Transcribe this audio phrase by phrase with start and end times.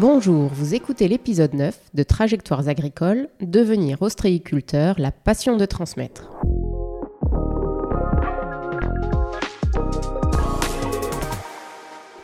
[0.00, 6.30] Bonjour, vous écoutez l'épisode 9 de Trajectoires agricoles, devenir ostréiculteur, la passion de transmettre.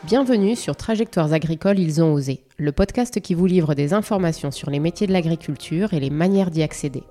[0.05, 4.69] Bienvenue sur Trajectoires agricoles, ils ont osé, le podcast qui vous livre des informations sur
[4.69, 7.03] les métiers de l'agriculture et les manières d'y accéder.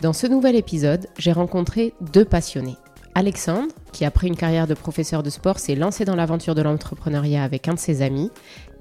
[0.00, 2.78] Dans ce nouvel épisode, j'ai rencontré deux passionnés.
[3.16, 7.42] Alexandre, qui après une carrière de professeur de sport s'est lancé dans l'aventure de l'entrepreneuriat
[7.42, 8.30] avec un de ses amis,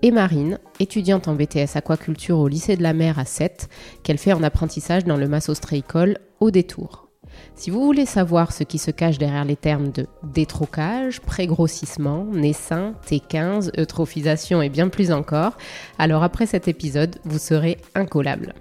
[0.06, 3.70] et Marine, étudiante en BTS aquaculture au lycée de la mer à 7,
[4.04, 7.10] qu'elle fait en apprentissage dans le Mass Ostréicole au détour.
[7.56, 12.94] Si vous voulez savoir ce qui se cache derrière les termes de détrocage, pré-grossissement, naissin,
[13.08, 15.58] T15, eutrophisation et bien plus encore,
[15.98, 18.54] alors après cet épisode, vous serez incollable.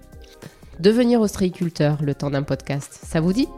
[0.80, 3.48] Devenir ostréiculteur le temps d'un podcast, ça vous dit?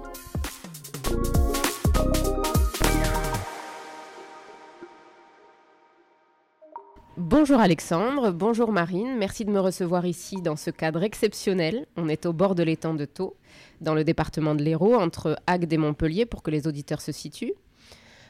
[7.19, 11.87] Bonjour Alexandre, bonjour Marine, merci de me recevoir ici dans ce cadre exceptionnel.
[11.97, 13.37] On est au bord de l'étang de Thau,
[13.81, 17.55] dans le département de l'Hérault, entre Agde et Montpellier, pour que les auditeurs se situent.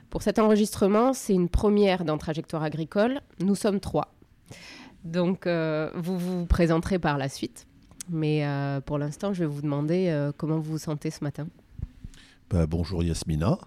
[0.08, 3.20] Pour cet enregistrement, c'est une première dans Trajectoire agricole.
[3.40, 4.14] Nous sommes trois.
[5.02, 7.66] Donc, euh, vous vous présenterez par la suite.
[8.08, 11.48] Mais euh, pour l'instant, je vais vous demander euh, comment vous vous sentez ce matin.
[12.50, 13.58] Ben, bonjour Yasmina.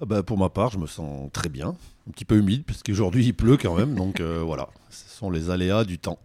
[0.00, 1.74] Ah bah, pour ma part, je me sens très bien.
[2.06, 3.94] Un petit peu humide, parce qu'aujourd'hui il pleut quand même.
[3.94, 6.18] donc euh, voilà, ce sont les aléas du temps.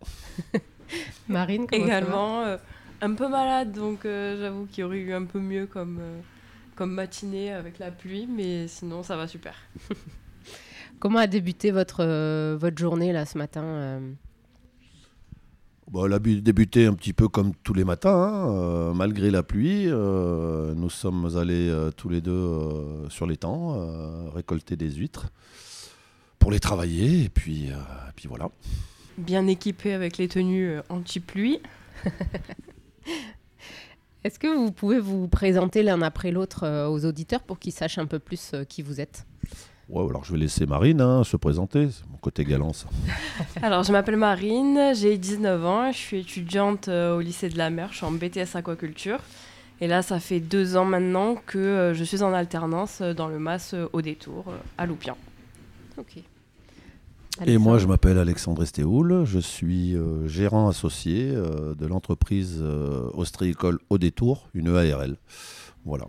[1.28, 2.58] Marine, comment Également, euh,
[3.02, 6.00] un peu malade, donc euh, j'avoue qu'il y aurait eu un peu mieux comme,
[6.76, 9.56] comme matinée avec la pluie, mais sinon ça va super.
[11.00, 12.04] comment a débuté votre,
[12.56, 14.02] votre journée là ce matin
[15.90, 19.42] Bon, elle a débuté un petit peu comme tous les matins, hein, euh, malgré la
[19.42, 19.86] pluie.
[19.88, 25.30] Euh, nous sommes allés euh, tous les deux sur l'étang récolter des huîtres
[26.40, 27.70] pour les travailler et puis,
[28.16, 28.50] puis voilà.
[29.18, 31.62] Bien équipé avec les tenues anti-pluie.
[34.24, 38.06] Est-ce que vous pouvez vous présenter l'un après l'autre aux auditeurs pour qu'ils sachent un
[38.06, 39.26] peu plus qui vous êtes?
[39.90, 42.88] Ouais, alors je vais laisser Marine hein, se présenter, c'est mon côté galant ça.
[43.64, 47.72] alors je m'appelle Marine, j'ai 19 ans, je suis étudiante euh, au lycée de la
[47.72, 49.20] mer, je suis en BTS aquaculture.
[49.82, 53.30] Et là, ça fait deux ans maintenant que euh, je suis en alternance euh, dans
[53.30, 55.18] le MAS au détour à Loupian.
[56.00, 56.24] Ok.
[57.46, 59.96] Et moi, je m'appelle Alexandre Estéoul, je suis
[60.26, 62.62] gérant associé de l'entreprise
[63.14, 65.16] ostréicole au détour, une ARL.
[65.86, 66.06] Voilà.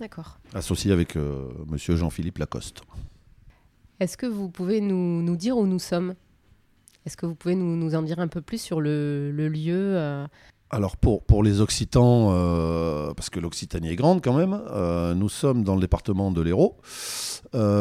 [0.00, 0.38] D'accord.
[0.52, 1.16] Associé avec
[1.66, 2.82] monsieur Jean-Philippe Lacoste.
[4.00, 6.14] Est-ce que vous pouvez nous, nous, dire où nous sommes?
[7.06, 9.96] Est-ce que vous pouvez nous, nous, en dire un peu plus sur le, le lieu
[9.96, 10.26] euh?
[10.70, 15.62] Alors pour, les Occitans, euh, parce que l'Occitanie est grande quand même, euh, nous sommes
[15.62, 16.76] dans le département de l'Hérault,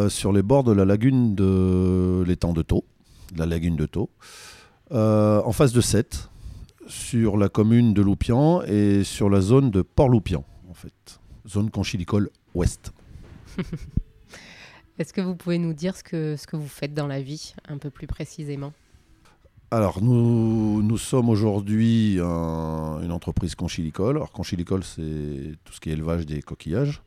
[0.09, 2.85] sur les bords de la lagune de l'étang de Thau,
[4.91, 6.29] en face de Sète,
[6.87, 12.29] sur la commune de Loupian et sur la zone de Port-Loupian, en fait, zone conchilicole
[12.53, 12.93] ouest.
[14.99, 17.89] Est-ce que vous pouvez nous dire ce que vous faites dans la vie, un peu
[17.89, 18.71] plus précisément?
[19.71, 24.17] Alors, nous, nous sommes aujourd'hui une entreprise conchilicole.
[24.17, 27.01] Alors, conchilicole, c'est tout ce qui est élevage des coquillages.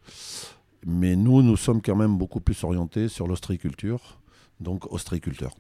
[0.87, 4.19] Mais nous, nous sommes quand même beaucoup plus orientés sur l'ostréiculture,
[4.61, 5.55] donc ostréiculteur.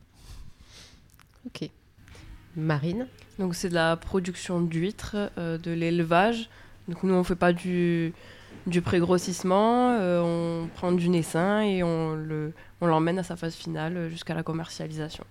[1.47, 1.70] Ok.
[2.56, 3.06] Marine?
[3.38, 6.50] Donc, c'est de la production d'huîtres, euh, de l'élevage.
[6.88, 8.12] Donc, nous, on ne fait pas du,
[8.66, 12.16] du pré-grossissement, euh, on prend du naissin et on
[12.81, 15.25] l'emmène on à sa phase finale euh, jusqu'à la commercialisation.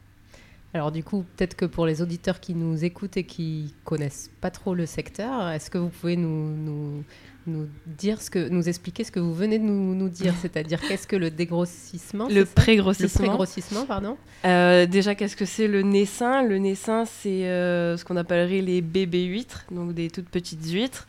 [0.73, 4.51] Alors du coup, peut-être que pour les auditeurs qui nous écoutent et qui connaissent pas
[4.51, 7.03] trop le secteur, est-ce que vous pouvez nous, nous,
[7.47, 10.81] nous, dire ce que, nous expliquer ce que vous venez de nous, nous dire, c'est-à-dire
[10.81, 13.23] qu'est-ce que le dégrossissement Le pré-grossissement.
[13.23, 14.17] Le pré-grossissement, pardon.
[14.45, 16.43] Euh, déjà, qu'est-ce que c'est le naissin?
[16.43, 21.07] Le naissin, c'est ce qu'on appellerait les bébés huîtres, donc des toutes petites huîtres.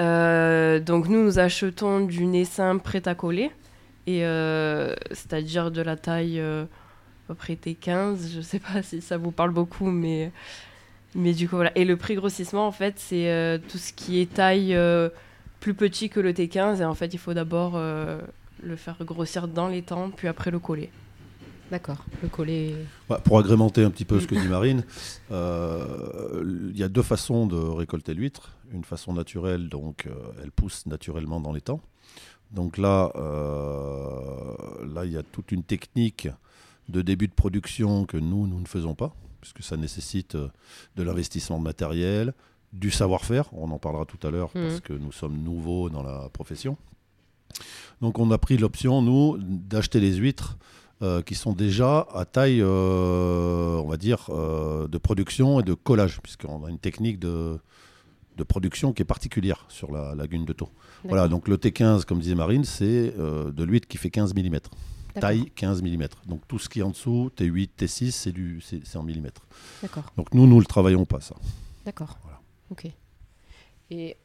[0.00, 3.50] Euh, donc nous, nous achetons du naissin prêt à coller,
[4.06, 6.64] et euh, c'est-à-dire de la taille euh,
[7.30, 8.32] peu près T15.
[8.32, 10.32] Je ne sais pas si ça vous parle beaucoup, mais,
[11.14, 11.76] mais du coup voilà.
[11.76, 14.76] Et le prix grossissement, en fait, c'est tout ce qui est taille
[15.60, 19.68] plus petit que le T15, et en fait, il faut d'abord le faire grossir dans
[19.68, 20.90] les temps, puis après le coller.
[21.70, 22.74] D'accord, le coller.
[23.24, 24.84] pour agrémenter un petit peu ce que dit Marine,
[25.30, 30.86] il y a deux façons de récolter l'huître une façon naturelle, donc euh, elle pousse
[30.86, 31.80] naturellement dans les temps.
[32.50, 34.54] Donc là, euh,
[34.92, 36.28] là, il y a toute une technique
[36.90, 40.48] de début de production que nous, nous ne faisons pas, puisque ça nécessite euh,
[40.96, 42.34] de l'investissement de matériel,
[42.72, 44.80] du savoir-faire, on en parlera tout à l'heure, parce mmh.
[44.80, 46.76] que nous sommes nouveaux dans la profession.
[48.00, 50.56] Donc on a pris l'option, nous, d'acheter les huîtres
[51.02, 55.74] euh, qui sont déjà à taille, euh, on va dire, euh, de production et de
[55.74, 57.58] collage, puisqu'on a une technique de,
[58.36, 60.68] de production qui est particulière sur la lagune de Thau.
[61.04, 64.58] Voilà, donc le T15, comme disait Marine, c'est de l'huître qui fait 15 mm.
[65.18, 66.06] Taille 15 mm.
[66.26, 69.46] Donc tout ce qui est en dessous, T8, T6, c'est, du, c'est, en millimètres.
[69.82, 70.04] D'accord.
[70.16, 71.34] Donc nous, nous ne le travaillons pas, ça.
[71.84, 72.18] D'accord.
[72.22, 72.40] Voilà.
[72.70, 72.86] Ok.
[73.90, 74.16] Et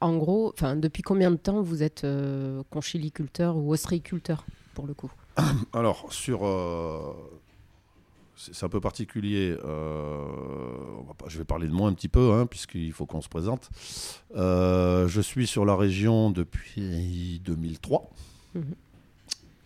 [0.00, 2.06] en gros, depuis combien de temps vous êtes
[2.70, 5.10] conchiliculteur ou ostréiculteur, pour le coup?
[5.72, 6.46] Alors, sur.
[6.46, 7.12] Euh,
[8.36, 9.56] c'est un peu particulier.
[9.64, 10.24] Euh,
[11.26, 13.70] je vais parler de moi un petit peu, hein, puisqu'il faut qu'on se présente.
[14.34, 18.10] Euh, je suis sur la région depuis 2003.
[18.54, 18.74] Mhm.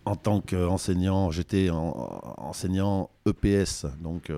[0.05, 4.31] En tant qu'enseignant, j'étais enseignant EPS, donc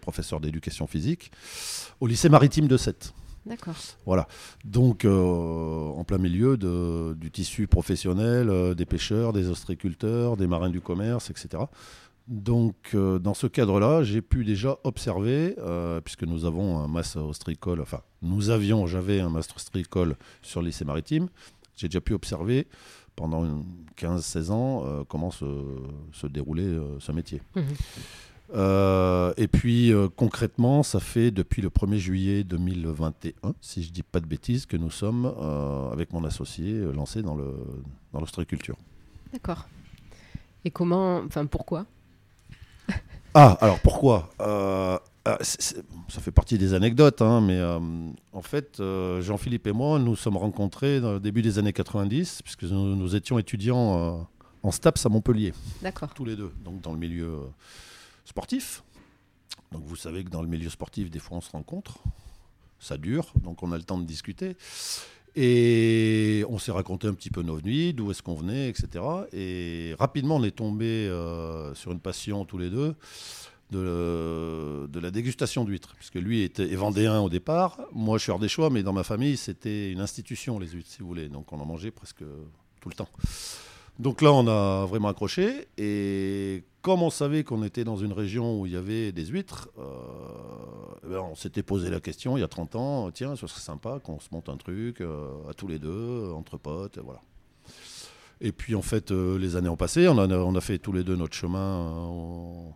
[0.00, 1.32] professeur d'éducation physique,
[2.00, 3.12] au lycée maritime de Sète.
[3.48, 3.76] D'accord.
[4.04, 4.28] Voilà.
[4.64, 10.68] Donc, euh, en plein milieu du tissu professionnel, euh, des pêcheurs, des ostréiculteurs, des marins
[10.68, 11.64] du commerce, etc.
[12.26, 15.56] Donc, euh, dans ce cadre-là, j'ai pu déjà observer,
[16.04, 20.66] puisque nous avons un master ostréicole, enfin, nous avions, j'avais un master ostréicole sur le
[20.66, 21.28] lycée maritime,
[21.74, 22.66] j'ai déjà pu observer
[23.18, 23.44] pendant
[23.98, 25.44] 15-16 ans comment se,
[26.26, 27.42] déroulait ce métier.
[27.56, 27.60] Mmh.
[28.54, 34.02] Euh, et puis euh, concrètement, ça fait depuis le 1er juillet 2021, si je dis
[34.02, 37.54] pas de bêtises, que nous sommes, euh, avec mon associé, lancés dans, le,
[38.12, 38.76] dans l'ostréiculture.
[39.32, 39.66] D'accord.
[40.64, 41.84] Et comment, enfin pourquoi?
[43.34, 44.30] Ah, alors pourquoi?
[45.28, 47.60] Ah, Ça fait partie des anecdotes, hein, mais
[48.32, 48.82] en fait,
[49.20, 53.16] Jean-Philippe et moi, nous sommes rencontrés dans le début des années 90, puisque nous, nous
[53.16, 54.28] étions étudiants
[54.62, 55.52] en STAPS à Montpellier.
[55.82, 56.12] D'accord.
[56.14, 57.40] Tous les deux, donc dans le milieu
[58.24, 58.82] sportif.
[59.72, 61.98] Donc vous savez que dans le milieu sportif, des fois on se rencontre,
[62.78, 64.56] ça dure, donc on a le temps de discuter.
[65.36, 69.04] Et on s'est raconté un petit peu nos nuits, d'où est-ce qu'on venait, etc.
[69.32, 72.96] Et rapidement, on est tombé euh, sur une passion tous les deux
[73.70, 75.94] de, de la dégustation d'huîtres.
[75.96, 79.04] Puisque lui était vendéen au départ, moi je suis hors des choix, mais dans ma
[79.04, 81.28] famille, c'était une institution, les huîtres, si vous voulez.
[81.28, 82.24] Donc on en mangeait presque
[82.80, 83.08] tout le temps.
[83.98, 85.66] Donc là, on a vraiment accroché.
[85.76, 89.68] Et comme on savait qu'on était dans une région où il y avait des huîtres,
[89.78, 89.82] euh,
[91.04, 93.60] eh ben, on s'était posé la question il y a 30 ans, tiens, ce serait
[93.60, 97.20] sympa qu'on se monte un truc euh, à tous les deux, entre potes, voilà.
[98.40, 101.16] Et puis en fait, euh, les années ont passé, on a, fait tous les deux
[101.16, 102.72] notre chemin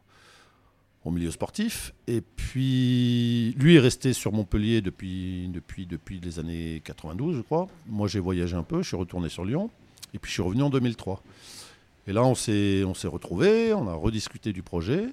[1.04, 1.94] au, milieu sportif.
[2.06, 7.68] Et puis lui est resté sur Montpellier depuis, depuis, depuis les années 92, je crois.
[7.86, 9.70] Moi j'ai voyagé un peu, je suis retourné sur Lyon.
[10.14, 11.22] Et puis je suis revenu en 2003.
[12.06, 15.06] Et là, on s'est, retrouvés, on a rediscuté du projet.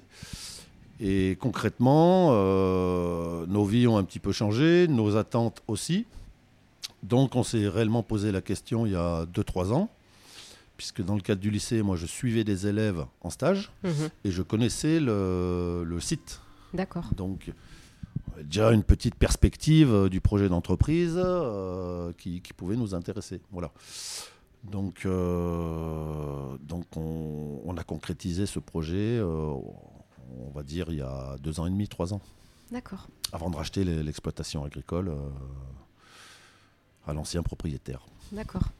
[0.98, 6.06] Et concrètement, euh, nos vies ont un petit peu changé, nos attentes aussi.
[7.02, 9.88] Donc on s'est réellement posé la question il y a 2-3 ans,
[10.80, 14.08] puisque dans le cadre du lycée, moi je suivais des élèves en stage mhm.
[14.24, 16.40] et je connaissais le, le site.
[16.72, 17.10] D'accord.
[17.14, 17.52] Donc
[18.38, 23.42] déjà une petite perspective du projet d'entreprise euh, qui, qui, pouvait nous intéresser.
[23.52, 23.72] Voilà.
[24.64, 29.52] Donc, euh, donc on, a concrétisé ce projet, euh,
[30.38, 32.22] on va dire, il y a deux ans et demi, trois ans.
[32.70, 33.08] D'accord.
[33.32, 35.28] Avant de racheter l'exploitation agricole euh,
[37.06, 38.06] à l'ancien propriétaire.
[38.32, 38.70] D'accord.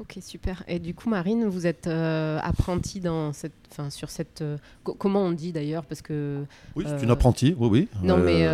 [0.00, 0.62] Ok, super.
[0.68, 4.44] Et du coup, Marine, vous êtes apprentie dans cette, enfin, sur cette.
[4.84, 6.44] comment on dit d'ailleurs Parce que.
[6.76, 7.56] Oui, c'est une apprentie.
[7.58, 7.88] Oui, oui.
[8.02, 8.48] Non, mais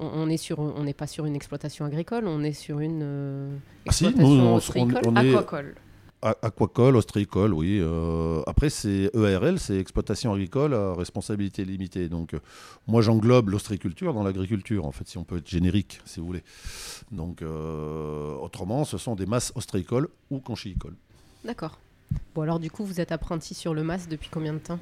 [0.00, 3.88] on est sur, on n'est pas sur une exploitation agricole, on est sur une exploitation
[3.88, 5.34] ah, si, nous, on, est...
[5.34, 5.74] aquacole.
[6.20, 7.78] Aquacole, ostréicole, oui.
[7.80, 12.08] Euh, après, c'est EARL, c'est exploitation agricole à responsabilité limitée.
[12.08, 12.40] Donc, euh,
[12.88, 16.42] moi, j'englobe l'ostréiculture dans l'agriculture, en fait, si on peut être générique, si vous voulez.
[17.12, 20.96] Donc, euh, autrement, ce sont des masses ostréicoles ou conchiicoles.
[21.44, 21.78] D'accord.
[22.34, 24.80] Bon, alors, du coup, vous êtes apprenti sur le mas depuis combien de temps?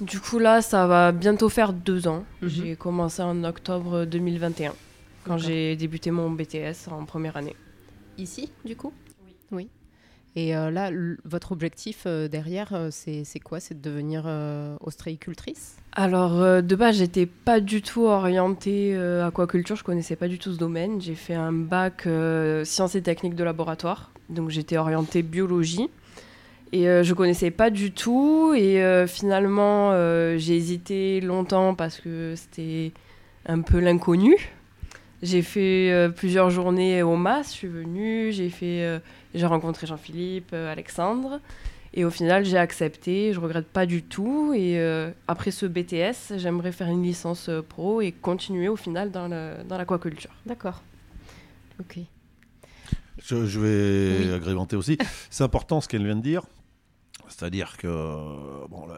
[0.00, 2.24] Du coup, là, ça va bientôt faire deux ans.
[2.40, 2.48] Mhm.
[2.48, 4.72] J'ai commencé en octobre 2021,
[5.24, 7.56] quand j'ai débuté mon BTS en première année.
[8.16, 8.92] Ici, du coup?
[9.26, 9.36] Oui.
[9.50, 9.68] Oui.
[10.34, 10.90] Et euh, là,
[11.24, 13.60] votre objectif euh, derrière, euh, c'est quoi?
[13.60, 14.24] C'est de devenir
[14.80, 15.76] ostréicultrice?
[15.92, 20.58] Alors, de base, j'étais pas du tout orientée aquaculture, je connaissais pas du tout ce
[20.58, 21.00] domaine.
[21.00, 22.08] J'ai fait un bac
[22.64, 25.90] sciences et techniques de laboratoire, donc j'étais orientée biologie.
[26.72, 28.54] Et je connaissais pas du tout.
[28.56, 29.92] Et finalement,
[30.38, 32.92] j'ai hésité longtemps parce que c'était
[33.44, 34.34] un peu l'inconnu.
[35.22, 39.00] J'ai fait plusieurs journées au MAS, je suis venue, j'ai fait
[39.34, 41.40] j'ai rencontré Jean-Philippe, euh, Alexandre.
[41.94, 44.52] Et au final, j'ai accepté, je regrette pas du tout.
[44.54, 49.10] Et euh, après ce BTS, j'aimerais faire une licence euh, pro et continuer au final
[49.10, 50.30] dans l'aquaculture.
[50.46, 50.82] D'accord.
[51.80, 51.98] Ok.
[53.18, 54.98] Je, vais agrémenter aussi.
[55.30, 56.42] C'est important ce qu'elle vient de dire.
[57.28, 57.86] C'est-à-dire que
[58.68, 58.88] bon,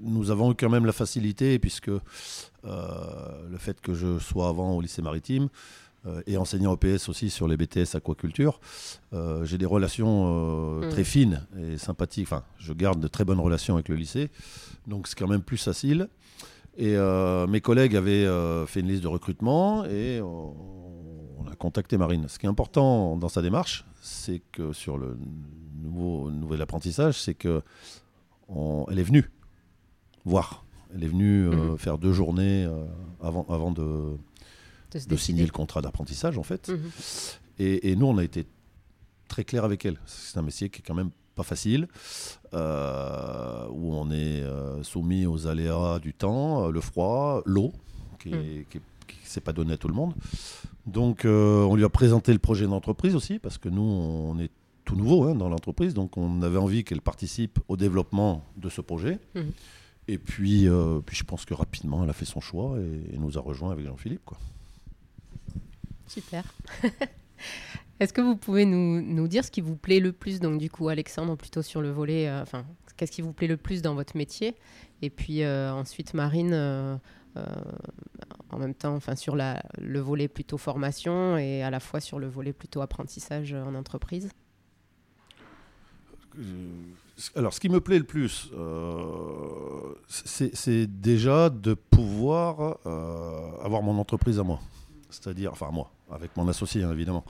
[0.00, 4.80] nous avons eu quand même la facilité, puisque le fait que je sois avant au
[4.80, 5.48] lycée maritime,
[6.26, 8.60] et enseignant EPS aussi sur les BTS aquaculture,
[9.42, 10.88] j'ai des relations mm.
[10.90, 12.28] très fines et sympathiques.
[12.30, 14.30] Enfin, je garde de très bonnes relations avec le lycée,
[14.86, 16.08] donc c'est quand même plus facile.
[16.76, 16.96] Et
[17.48, 18.26] mes collègues avaient
[18.66, 22.28] fait une liste de recrutement et on a contacté Marine.
[22.28, 25.18] Ce qui est important dans sa démarche, c'est que sur le
[25.82, 27.62] nouveau, nouvel apprentissage, c'est que
[28.88, 29.30] elle est venue
[30.26, 30.64] voir.
[30.94, 31.78] Elle est venue euh, mhm.
[31.78, 32.84] faire deux journées euh,
[33.20, 34.16] avant, avant de,
[35.06, 36.68] de, signer le contrat d'apprentissage, en fait.
[36.68, 36.90] Mhm.
[37.58, 38.46] Et, nous, on a été
[39.28, 39.98] très clair avec elle.
[40.06, 41.88] C'est un métier qui est quand même pas facile,
[42.54, 44.42] euh, où on est
[44.82, 47.72] soumis aux aléas du temps, le froid, l'eau,
[48.18, 48.64] qui ne mhm.
[49.24, 50.14] s'est pas donné à tout le monde.
[50.86, 54.50] Donc, on lui a présenté le projet d'entreprise aussi, parce que nous, on est
[54.86, 58.80] tout nouveau hein, dans l'entreprise, donc on avait envie qu'elle participe au développement de ce
[58.80, 59.18] projet.
[59.34, 59.52] Mhm.
[60.08, 63.36] Et puis, euh, puis je pense que rapidement, elle a fait son choix et, nous
[63.36, 64.24] a rejoint avec Jean-Philippe.
[64.24, 64.38] Quoi.
[66.06, 66.44] Super.
[68.00, 70.88] Est-ce que vous pouvez nous, dire ce qui vous plaît le plus, donc du coup,
[70.88, 72.64] Alexandre, plutôt sur le volet, euh, enfin,
[72.96, 74.54] qu'est-ce qui vous plaît le plus dans votre métier?
[75.02, 76.54] Et puis euh, ensuite, Marine,
[78.50, 82.18] en même temps, enfin, sur la, le volet plutôt formation et à la fois sur
[82.18, 84.30] le volet plutôt apprentissage en entreprise?
[87.34, 93.98] Alors, ce qui me plaît le plus, euh, c'est déjà de pouvoir euh, avoir mon
[93.98, 94.60] entreprise à moi.
[95.08, 97.24] C'est-à-dire, enfin, moi, avec mon associé, hein, évidemment.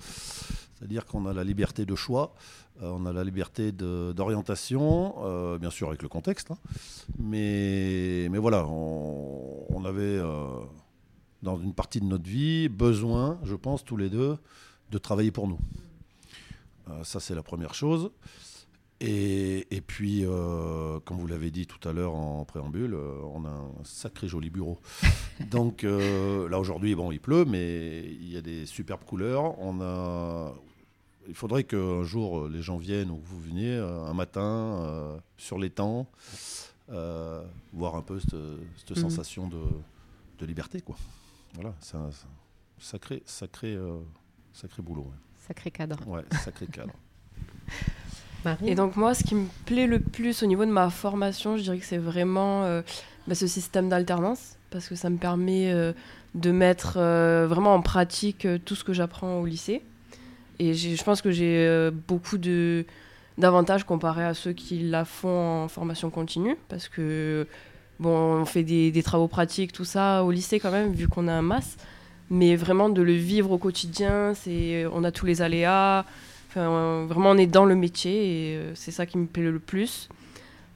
[0.75, 2.35] C'est-à-dire qu'on a la liberté de choix,
[2.83, 6.51] euh, on a la liberté d'orientation, bien sûr avec le contexte.
[6.51, 6.59] Hein.
[7.19, 10.21] mais, mais voilà, on, on avait,
[11.43, 14.37] dans une partie de notre vie, besoin, je pense, tous les deux,
[14.91, 15.59] de travailler pour nous.
[17.03, 18.11] ça, c'est la première chose.
[19.01, 23.51] Et, puis, euh, comme vous l'avez dit tout à l'heure en préambule, euh, on a
[23.51, 24.79] un sacré joli bureau.
[25.51, 29.59] Donc euh, là aujourd'hui, bon, il pleut, mais il y a des superbes couleurs.
[29.59, 30.55] On a,
[31.29, 36.07] il faudrait qu'un jour les gens viennent ou vous veniez un matin sur les temps,
[36.89, 38.97] voir un peu cette, mhm.
[38.97, 40.97] sensation de, liberté, quoi.
[41.55, 42.11] Voilà, c'est un,
[42.79, 43.79] sacré, sacré,
[44.53, 45.11] sacré boulot.
[45.47, 45.99] Sacré cadre.
[46.09, 46.95] Ouais, sacré cadre.
[48.65, 51.63] Et donc moi, ce qui me plaît le plus au niveau de ma formation, je
[51.63, 52.83] dirais que c'est vraiment euh,
[53.27, 55.93] bah, ce système d'alternance, parce que ça me permet euh,
[56.35, 59.83] de mettre euh, vraiment en pratique tout ce que j'apprends au lycée.
[60.59, 62.39] Et je pense que j'ai beaucoup
[63.37, 67.47] d'avantages comparé à ceux qui la font en formation continue, parce que
[68.01, 71.29] bon, on fait des, des travaux pratiques, tout ça au lycée quand même, vu qu'on
[71.29, 71.77] a un masse,
[72.31, 76.07] mais vraiment de le vivre au quotidien, c'est on a tous les aléas
[76.55, 80.09] vraiment, on est dans le métier et euh, c'est ça qui me plaît le plus.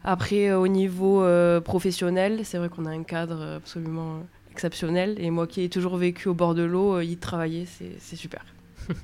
[0.04, 5.16] Après, euh, au niveau euh, professionnel, c'est vrai qu'on a un cadre absolument exceptionnel.
[5.18, 8.44] Et moi qui ai toujours vécu au bord de l'eau, y travailler, c'est super.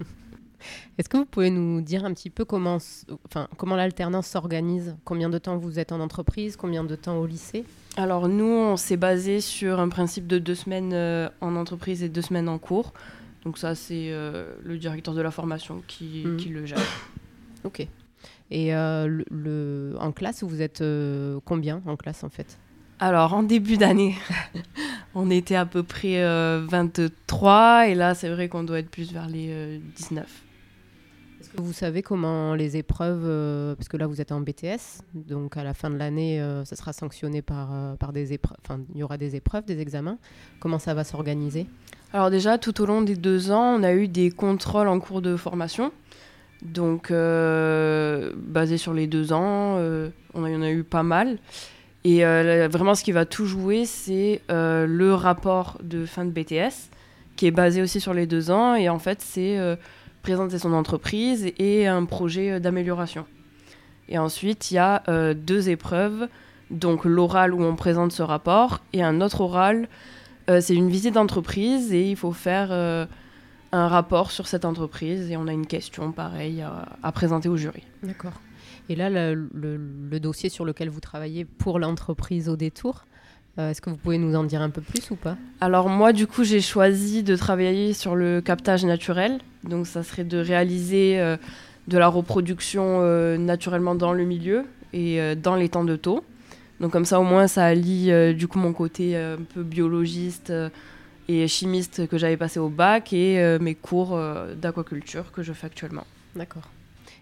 [0.98, 2.78] Est-ce que vous pouvez nous dire un petit peu comment,
[3.26, 4.96] enfin, comment l'alternance s'organise?
[5.04, 6.56] Combien de temps vous êtes en entreprise?
[6.56, 7.64] Combien de temps au lycée?
[7.96, 12.22] Alors nous, on s'est basé sur un principe de deux semaines en entreprise et deux
[12.22, 12.92] semaines en cours.
[13.46, 16.36] Donc ça, c'est euh, le directeur de la formation qui, mhm.
[16.36, 16.78] qui le gère.
[17.64, 17.80] Ok.
[18.50, 22.58] Et euh, le, en classe, vous êtes euh, combien en classe en fait?
[23.00, 24.14] Alors, en début d'année,
[25.14, 29.28] on était à peu près 23 et là, c'est vrai qu'on doit être plus vers
[29.28, 30.44] les 19.
[31.40, 35.56] Est-ce que vous savez comment les épreuves, parce que là vous êtes en BTS, donc
[35.56, 39.02] à la fin de l'année, ça sera sanctionné par, par des épreuves, enfin il y
[39.02, 40.18] aura des épreuves, des examens.
[40.60, 41.66] Comment ça va s'organiser?
[42.12, 45.22] Alors déjà, tout au long des deux ans, on a eu des contrôles en cours
[45.22, 45.92] de formation.
[46.62, 51.38] Donc, euh, basé sur les deux ans, euh, on en a eu pas mal.
[52.04, 56.90] Et euh, vraiment, ce qui va tout jouer, c'est le rapport de fin de BTS,
[57.34, 58.74] qui est basé aussi sur les deux ans.
[58.74, 59.58] Et en fait, c'est
[60.22, 63.26] présenter son entreprise et un projet d'amélioration.
[64.08, 65.02] Et ensuite, il y a
[65.34, 66.28] deux épreuves.
[66.70, 69.88] Donc, l'oral où on présente ce rapport et un autre oral
[70.48, 73.06] euh, c'est une visite d'entreprise et il faut faire euh,
[73.72, 77.82] un rapport sur cette entreprise et on a une question pareille à, présenter au jury.
[78.02, 78.40] D'accord.
[78.88, 83.04] Et là, le, dossier sur lequel vous travaillez pour l'entreprise au détour,
[83.58, 85.36] euh, est-ce que vous pouvez nous en dire un peu plus ou pas?
[85.60, 89.40] Alors moi, du coup, j'ai choisi de travailler sur le captage naturel.
[89.64, 91.36] Donc ça serait de réaliser
[91.88, 93.00] de la reproduction
[93.38, 96.22] naturellement dans le milieu et dans les temps de taux.
[96.80, 99.62] Donc comme ça au moins ça allie euh, du coup mon côté euh, un peu
[99.62, 100.68] biologiste euh,
[101.28, 104.16] et chimiste que j'avais passé au bac et mes cours
[104.54, 106.04] d'aquaculture que je fais actuellement.
[106.36, 106.62] D'accord.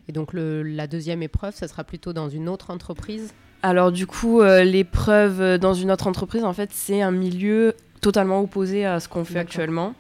[0.09, 3.33] Et donc la deuxième épreuve, ça sera plutôt dans une autre entreprise?
[3.63, 8.85] Alors du coup, l'épreuve dans une autre entreprise, en fait, c'est un milieu totalement opposé
[8.85, 9.95] à ce qu'on fait actuellement.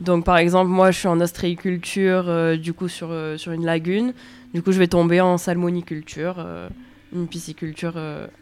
[0.00, 4.12] Donc par exemple, moi je suis en ostréiculture, du coup sur, sur une lagune.
[4.54, 6.44] Du coup, je vais tomber en salmoniculture,
[7.16, 7.94] une pisciculture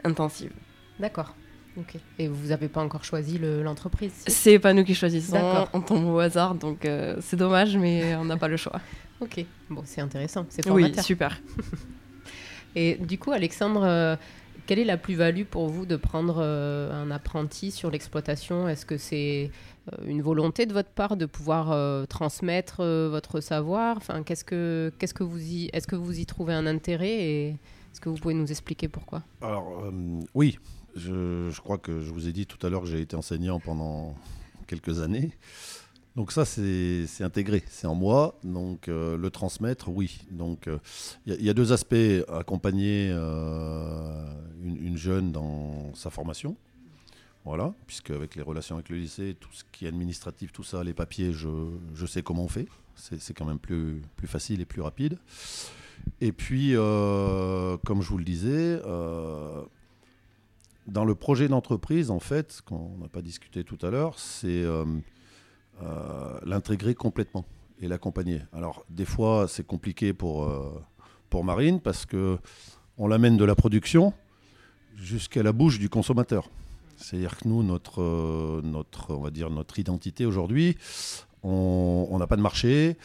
[0.05, 0.53] intensive.
[0.99, 1.35] D'accord.
[2.19, 6.19] Et vous n'avez pas encore choisi l'entreprise C'est pas nous qui choisissons, on tombe au
[6.19, 8.81] hasard, donc euh, c'est dommage, mais on n'a pas le choix.
[9.21, 10.97] ok, bon, c'est intéressant, c'est formateur.
[10.97, 11.41] Oui, super.
[12.77, 14.17] Et du coup, Alexandre, euh,
[14.67, 18.69] quelle est la plus-value pour vous de prendre euh, un apprenti sur l'exploitation?
[18.69, 19.51] Est-ce que c'est
[20.07, 23.99] une volonté de votre part de pouvoir transmettre votre savoir?
[23.99, 27.23] Enfin, qu'est-ce que, qu'est-ce que vous y, est-ce que vous y trouvez un intérêt?
[27.23, 27.57] Et
[27.95, 29.23] est-ce que vous pouvez nous expliquer pourquoi?
[29.41, 29.85] Alors,
[30.35, 30.59] oui,
[30.97, 34.17] je, crois que je vous ai dit tout à l'heure que j'ai été enseignant pendant
[34.67, 35.31] quelques années.
[36.17, 38.37] Donc ça, c'est intégré, c'est en moi.
[38.43, 40.23] Donc euh, le transmettre, oui.
[40.33, 40.65] Donc
[41.25, 41.95] il euh, y, a deux aspects.
[42.33, 44.27] Accompagner euh,
[44.65, 46.57] une, jeune dans sa formation.
[47.45, 50.83] Voilà, puisque avec les relations avec le lycée, tout ce qui est administratif, tout ça,
[50.83, 51.49] les papiers, je,
[51.95, 52.67] je sais comment on fait.
[52.97, 55.17] C'est quand même plus, plus facile et plus rapide.
[56.21, 58.81] Et puis, comme je vous le disais,
[60.87, 64.85] dans le projet d'entreprise, en fait, qu'on n'a pas discuté tout à l'heure, c'est euh,
[65.83, 67.45] euh, l'intégrer complètement
[67.81, 68.43] et l'accompagner.
[68.53, 70.83] Alors, des fois, c'est compliqué pour, euh,
[71.31, 72.39] pour Marine parce que
[72.99, 74.13] on l'amène de la production
[74.97, 76.49] jusqu'à la bouche du consommateur.
[76.97, 80.77] C'est-à-dire que nous, notre, notre, on va dire, notre identité aujourd'hui,
[81.43, 82.97] on n'a pas de marché.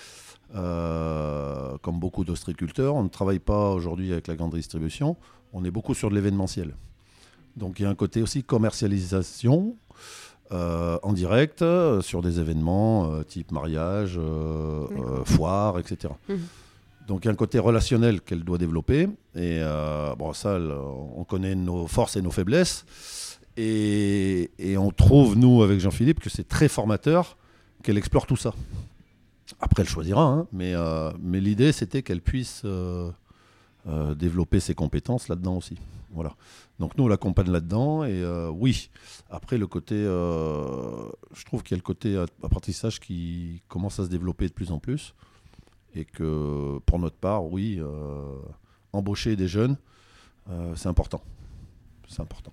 [0.54, 5.16] Comme beaucoup d'ostriculteurs, on ne travaille pas aujourd'hui avec la grande distribution.
[5.54, 6.74] On est beaucoup sur de l'événementiel.
[7.56, 9.76] Donc il y a un côté aussi commercialisation
[10.52, 14.20] euh, en direct euh, sur des événements euh, type mariage,
[15.26, 16.14] foire, etc.
[16.28, 16.40] Mhm.
[17.08, 19.10] Donc il y a un côté relationnel qu'elle doit développer.
[19.36, 19.62] Et
[20.18, 22.86] bon, ça, on connaît nos forces et nos faiblesses.
[23.58, 27.36] Et, on trouve, nous, avec Jean-Philippe, que c'est très formateur
[27.82, 28.54] qu'elle explore tout ça.
[29.60, 30.74] Après, elle choisira, hein, mais,
[31.22, 32.66] mais l'idée, c'était qu'elle puisse
[33.86, 35.78] développer ses compétences là-dedans aussi.
[36.12, 36.36] Voilà.
[36.80, 38.04] Donc nous, on l'accompagne là-dedans.
[38.04, 38.90] Et euh, oui,
[39.30, 44.06] après, le côté, euh, je trouve qu'il y a le côté apprentissage qui commence à
[44.06, 45.14] se développer de plus en plus.
[45.96, 48.36] Et que pour notre part, oui, euh,
[48.94, 49.78] embaucher des jeunes,
[50.76, 51.22] c'est important.
[52.08, 52.52] C'est important.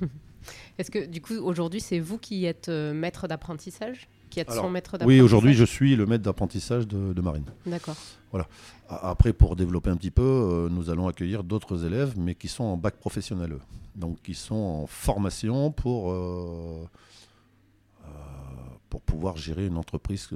[0.78, 4.08] Est-ce que du coup, aujourd'hui, c'est vous qui êtes maître d'apprentissage?
[4.30, 7.44] Qui son maître Oui, aujourd'hui, je suis le maître d'apprentissage de, Marine.
[7.66, 7.96] D'accord.
[8.30, 8.46] Voilà.
[8.88, 12.64] Après, pour développer un petit peu, euh, nous allons accueillir d'autres élèves, mais qui sont
[12.64, 13.58] en bac professionnel,
[13.94, 16.88] donc qui sont en formation pour, euh,
[18.04, 18.08] euh,
[18.88, 20.28] pour pouvoir gérer une entreprise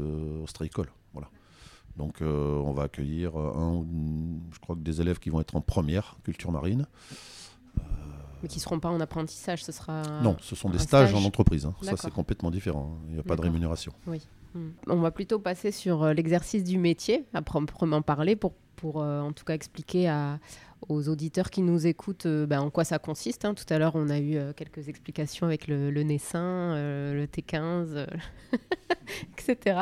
[0.43, 0.89] ostréicole.
[1.13, 1.29] Voilà.
[1.97, 3.85] Donc, on va accueillir un,
[4.53, 6.87] je crois que des élèves qui vont être en première culture marine.
[8.45, 10.03] Mais qui ne seront pas en apprentissage, ce sera.
[10.23, 11.65] Non, ce sont des stages en entreprise.
[11.65, 11.75] Hein.
[11.81, 12.93] Ça, c'est complètement différent.
[12.93, 13.05] Hein.
[13.09, 13.95] Il n'y a pas de rémunération.
[14.07, 14.21] Oui.
[14.53, 14.69] Hmm.
[14.87, 19.23] On va plutôt passer sur euh, l'exercice du métier, à proprement parler, pour, pour euh,
[19.23, 20.39] en tout cas expliquer à,
[20.91, 23.47] aux auditeurs qui nous écoutent euh, ben, en quoi ça consiste.
[23.47, 23.55] Hein.
[23.55, 28.07] Tout à l'heure, on a eu quelques explications avec le, le Nessin, le T15,
[29.39, 29.81] etc.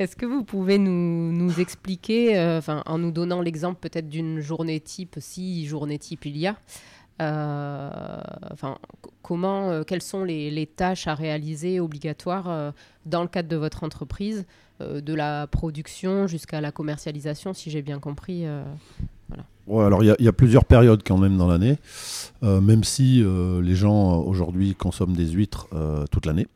[0.00, 5.18] Est-ce que vous pouvez nous, nous expliquer, en nous donnant l'exemple peut-être d'une journée type,
[5.20, 6.56] si journée type il y a,
[7.20, 8.78] enfin,
[9.22, 12.70] comment, euh, quelles sont les, tâches à réaliser obligatoires euh,
[13.06, 14.46] dans le cadre de votre entreprise,
[14.80, 18.46] de la production jusqu'à la commercialisation, si j'ai bien compris.
[19.66, 19.86] voilà.
[19.86, 21.76] alors il y, a plusieurs périodes quand même dans l'année,
[22.40, 23.22] même si
[23.62, 25.68] les gens aujourd'hui consomment des huîtres
[26.10, 26.46] toute l'année.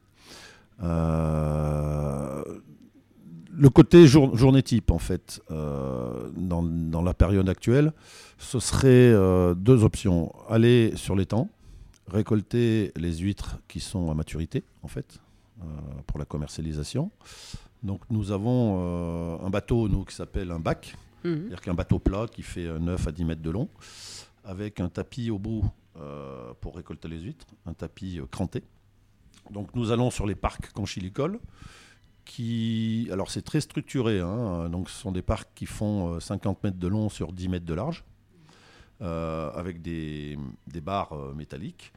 [3.56, 7.92] Le côté journée type, en fait, dans, dans, la période actuelle,
[8.38, 10.32] ce serait euh, deux options.
[10.48, 11.48] Aller sur l'étang,
[12.06, 15.20] récolter les huîtres qui sont à maturité, en fait,
[15.62, 15.64] euh,
[16.06, 17.10] pour la commercialisation.
[17.82, 21.34] Donc nous avons euh, un bateau, nous, qui s'appelle un bac, mhm.
[21.36, 23.68] c'est-à-dire qu'un bateau plat qui fait 9 à 10 mètres de long,
[24.44, 25.64] avec un tapis au bout
[26.60, 28.64] pour récolter les huîtres, un tapis cranté.
[29.52, 31.38] Donc nous allons sur les parcs conchilicoles,
[32.24, 34.68] qui, alors c'est très structuré, hein.
[34.68, 37.74] donc ce sont des parcs qui font 50 mètres de long sur 10 mètres de
[37.74, 38.04] large.
[39.02, 40.38] Euh, avec des,
[40.80, 41.92] barres euh, métalliques.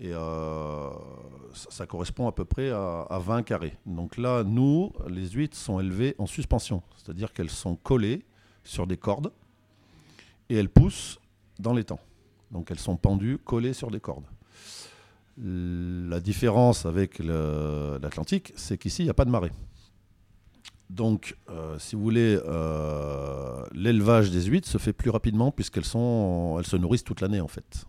[0.00, 0.88] Et euh,
[1.52, 3.76] ça, correspond à peu près à, 20 carrés.
[3.86, 8.24] Donc là, nous, les huîtres sont élevées en suspension, c'est-à-dire qu'elles sont collées
[8.62, 9.32] sur des cordes
[10.48, 11.18] et elles poussent
[11.58, 12.00] dans les temps.
[12.52, 14.26] Donc elles sont pendues, collées sur des cordes.
[15.40, 19.52] La différence avec l'Atlantique, c'est qu'ici, il n'y a pas de marée.
[20.90, 26.66] Donc, euh, si vous voulez, euh, l'élevage des huîtres se fait plus rapidement puisqu'elles elles
[26.66, 27.86] se nourrissent toute l'année en fait,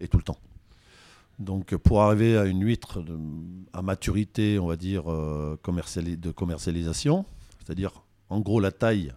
[0.00, 0.38] et tout le temps.
[1.38, 3.02] Donc, pour arriver à une huître
[3.72, 5.56] à maturité, on va dire euh,
[6.16, 7.24] de commercialisation,
[7.64, 7.92] c'est-à-dire
[8.28, 9.12] en gros la taille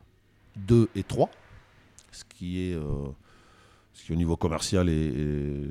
[0.56, 1.30] 2 et 3,
[2.12, 5.70] ce qui est, au niveau commercial est-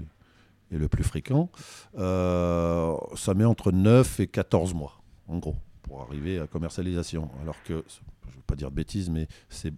[0.72, 1.50] est le plus fréquent,
[1.98, 7.31] euh, ça met entre 9 et 14 mois, en gros, pour arriver à commercialisation.
[7.42, 7.85] Alors que,
[8.26, 9.72] je ne veux pas dire de bêtises, mais c'est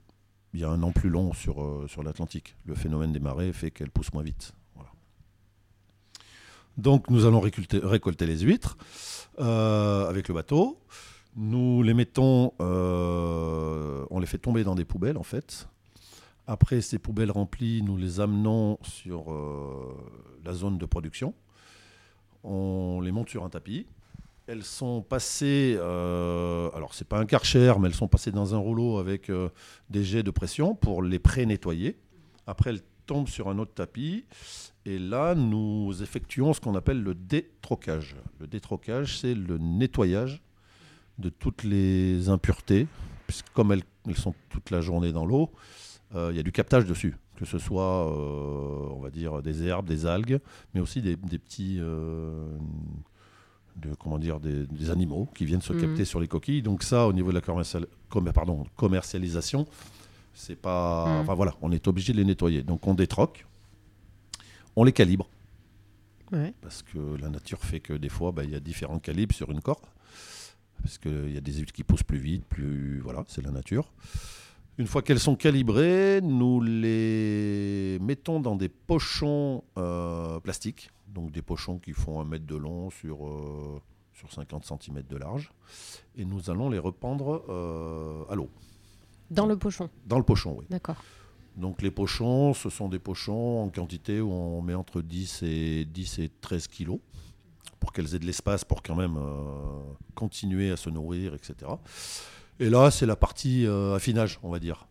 [0.55, 2.57] il y a un an plus long sur, euh, sur l'Atlantique.
[2.65, 4.55] Le phénomène des marées fait qu'elles poussent moins vite.
[6.79, 8.79] Donc nous allons récolter, les huîtres
[9.41, 10.81] euh, avec le bateau.
[11.37, 15.69] Nous les mettons, on les fait tomber dans des poubelles en fait.
[16.51, 19.95] Après ces poubelles remplies, nous les amenons sur euh,
[20.47, 21.35] la zone de production.
[22.43, 23.87] On les monte sur un tapis.
[24.47, 28.59] Elles sont passées, euh, alors c'est pas un karcher, mais elles sont passées dans un
[28.59, 29.51] rouleau avec euh,
[29.91, 31.99] des jets de pression pour les pré-nettoyer.
[32.47, 34.25] Après, elles tombent sur un autre tapis.
[34.87, 38.17] Et là, nous effectuons ce qu'on appelle le détrocage.
[38.41, 40.43] Le détrocage, c'est le nettoyage
[41.19, 42.87] de toutes les impuretés,
[43.27, 43.83] puisque comme elles,
[44.17, 45.53] sont toute la journée dans l'eau,
[46.15, 49.87] il y a du captage dessus, que ce soit, euh, on va dire, des herbes,
[49.87, 50.41] des algues,
[50.75, 52.57] mais aussi des, des petits, euh,
[53.77, 55.81] de, comment dire, des, des animaux qui viennent se Mhm.
[55.81, 56.63] capter sur les coquilles.
[56.63, 59.67] Donc ça, au niveau de la commercial- com- pardon, commercialisation,
[60.35, 61.21] c'est pas, Mhm.
[61.21, 62.63] enfin voilà, on est obligé de les nettoyer.
[62.63, 63.47] Donc on détroque,
[64.77, 65.29] on les calibre
[66.33, 66.55] Ouais.
[66.61, 69.51] parce que la nature fait que des fois, bah, il y a différents calibres sur
[69.51, 69.85] une corde.
[70.83, 73.01] Parce qu'il y a des huîtres qui poussent plus vite, plus.
[73.01, 73.91] Voilà, c'est la nature.
[74.79, 80.91] Une fois qu'elles sont calibrées, nous les mettons dans des pochons euh, plastiques.
[81.09, 85.17] Donc des pochons qui font un mètre de long sur, euh, sur 50 cm de
[85.17, 85.53] large.
[86.15, 88.51] Et nous allons les rependre euh, à l'eau.
[89.33, 90.67] Dans le pochon, Dans le pochon, oui.
[90.71, 91.03] d'accord.
[91.57, 95.85] Donc les pochons, ce sont des pochons en quantité où on met entre 10 et,
[95.87, 97.01] 10 et 13 kilos
[97.81, 99.19] pour qu'elles aient de l'espace pour quand même
[100.15, 101.67] continuer à se nourrir, etc.
[102.61, 104.87] Et là, c'est la partie euh, affinage, on va dire.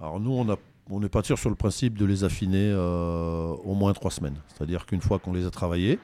[0.00, 0.56] Alors nous, on, a,
[0.90, 4.40] on est sur le principe de les affiner euh, au moins trois semaines.
[4.48, 6.00] C'est-à-dire qu'une fois qu'on les a travaillés,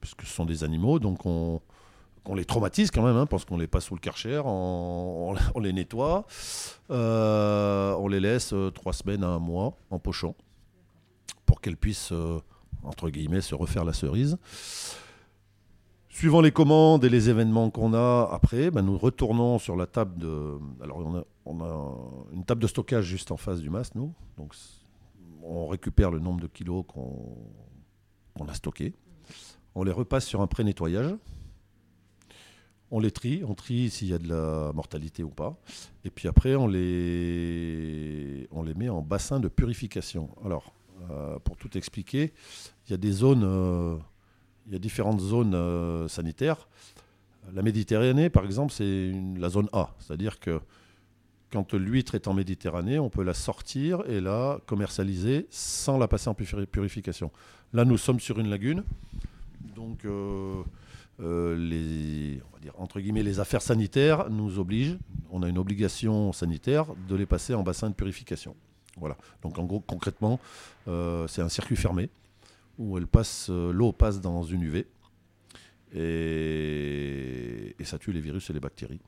[0.00, 1.60] puisque ce sont des animaux, donc on,
[2.34, 6.26] les traumatise quand même, hein, parce qu'on les passe sous le karcher, on, les nettoie,
[6.90, 10.34] euh, on les laisse trois semaines à un mois en pochon,
[11.46, 12.12] pour qu'elles puissent,
[12.84, 14.38] entre guillemets, se refaire la cerise.
[16.16, 20.18] Suivant les commandes et les événements qu'on a après, ben, nous retournons sur la table
[20.18, 20.58] de.
[20.82, 24.14] Alors, on a, une table de stockage juste en face du mast, nous.
[24.38, 24.54] Donc,
[25.42, 27.36] on récupère le nombre de kilos qu'on
[28.32, 28.94] qu'on a stocké.
[29.74, 31.14] On les repasse sur un pré-nettoyage.
[32.90, 35.60] On les trie, on trie s'il y a de la mortalité ou pas.
[36.06, 40.30] Et puis après, on les, on les met en bassin de purification.
[40.42, 40.72] Alors,
[41.10, 42.32] euh, pour tout expliquer,
[42.86, 43.96] il y a des zones, euh,
[44.66, 46.68] il y a différentes zones euh, sanitaires.
[47.54, 49.90] La Méditerranée, par exemple, c'est la zone A.
[50.00, 50.60] C'est-à-dire que
[51.52, 56.28] quand l'huître est en Méditerranée, on peut la sortir et la commercialiser sans la passer
[56.28, 57.30] en puri- purification.
[57.72, 58.82] Là, nous sommes sur une lagune.
[59.76, 60.62] Donc, euh,
[61.20, 64.98] euh, les, on va dire, entre guillemets, les affaires sanitaires nous obligent,
[65.30, 68.56] on a une obligation sanitaire de les passer en bassin de purification.
[68.98, 69.16] Voilà.
[69.42, 70.40] Donc en gros, concrètement,
[70.86, 72.08] c'est un circuit fermé
[72.78, 74.86] où elle passe, euh, l'eau passe dans une UV
[75.92, 79.00] et, ça tue les virus et les bactéries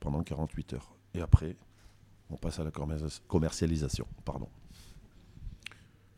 [0.00, 0.92] pendant 48 heures.
[1.14, 1.56] Et après,
[2.30, 4.06] on passe à la commerci- commercialisation.
[4.24, 4.48] Pardon.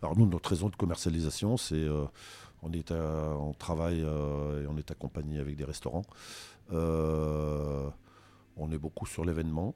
[0.03, 2.05] Alors nous, notre raison de commercialisation, c'est euh,
[2.63, 6.05] on, est à- on travaille euh, et on est accompagné avec des restaurants.
[8.59, 9.75] On est beaucoup sur l'événement.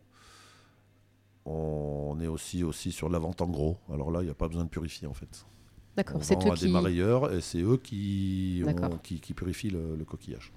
[1.44, 3.78] On est aussi, aussi sur la vente en gros.
[3.92, 5.46] Alors là, il n'y a pas besoin de purifier en fait.
[5.96, 6.66] D'accord, c'est eux à qui...
[6.66, 10.52] des marailleurs et c'est eux qui, ont- qui, qui purifient le, le coquillage.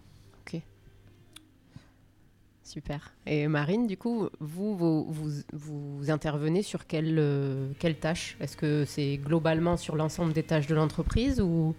[2.65, 3.11] Super.
[3.25, 8.37] Et Marine, du coup, vous, vous, vous, vous intervenez sur quelle, euh, quelle tâche?
[8.39, 11.75] Est-ce que c'est globalement sur l'ensemble des tâches de l'entreprise ou?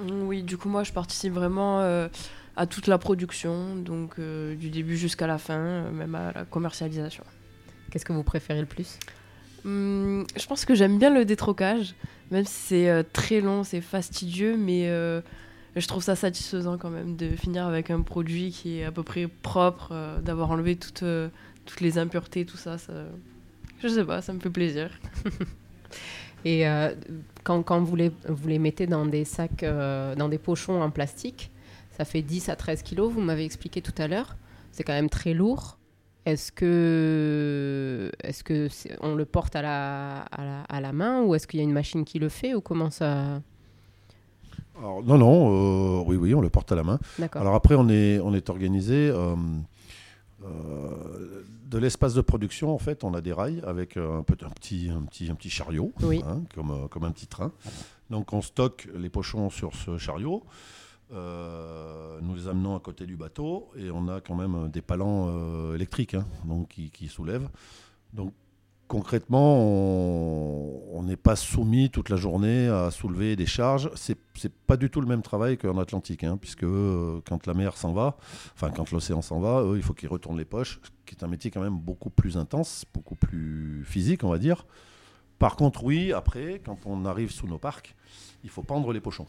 [0.00, 2.08] Oui, du coup, moi, je participe vraiment euh,
[2.56, 7.22] à toute la production, donc euh, du début jusqu'à la fin, même à la commercialisation.
[7.90, 8.98] qu'est-ce que vous préférez le plus?
[9.64, 11.94] Hum, je pense que j'aime bien le détrocage,
[12.30, 15.22] même si c'est euh, très long, c'est fastidieux, mais euh,
[15.74, 19.02] je trouve ça satisfaisant quand même de finir avec un produit qui est à peu
[19.02, 21.02] près propre, euh, d'avoir enlevé toutes,
[21.80, 22.92] les impuretés, tout ça, ça.
[23.82, 24.90] Je sais pas, ça me fait plaisir.
[26.46, 26.66] Et
[27.42, 31.50] quand, vous, les, vous les mettez dans des sacs, dans des pochons en plastique,
[31.96, 34.36] ça fait 10 à 13 kilos, vous m'avez expliqué tout à l'heure.
[34.72, 35.78] C'est quand même très lourd.
[36.26, 38.68] Est-ce que, est-ce que
[39.00, 42.04] on le porte à la, à la, main ou est-ce qu'il y a une machine
[42.04, 43.42] qui le fait ou comment ça?
[44.80, 46.98] Non, non, oui, oui, on le porte à la main.
[47.32, 49.12] Alors après, on est, on est organisé.
[50.40, 54.90] de l'espace de production, en fait, on a des rails avec un, peu, un, petit,
[54.90, 57.52] un, petit, un petit chariot, hein, comme, comme un petit train.
[58.10, 60.42] Donc on stocke les pochons sur ce chariot.
[61.14, 65.28] Euh, nous les amenons à côté du bateau et on a quand même des palans
[65.28, 67.48] euh, électriques hein, donc qui, soulèvent.
[68.12, 68.32] Donc
[68.88, 69.58] concrètement,
[70.92, 73.90] on n'est pas soumis toute la journée à soulever des charges.
[73.94, 77.54] C'est n'est pas du tout le même travail qu'en Atlantique, hein, puisque euh, quand la
[77.54, 78.16] mer s'en va,
[78.54, 81.28] enfin quand l'océan s'en va, il faut qu'ils retournent les poches, ce qui est un
[81.28, 84.66] métier quand même beaucoup plus intense, beaucoup plus physique, on va dire.
[85.38, 87.94] Par contre, oui, après, quand on arrive sous nos parcs,
[88.42, 89.26] il faut pendre les pochons.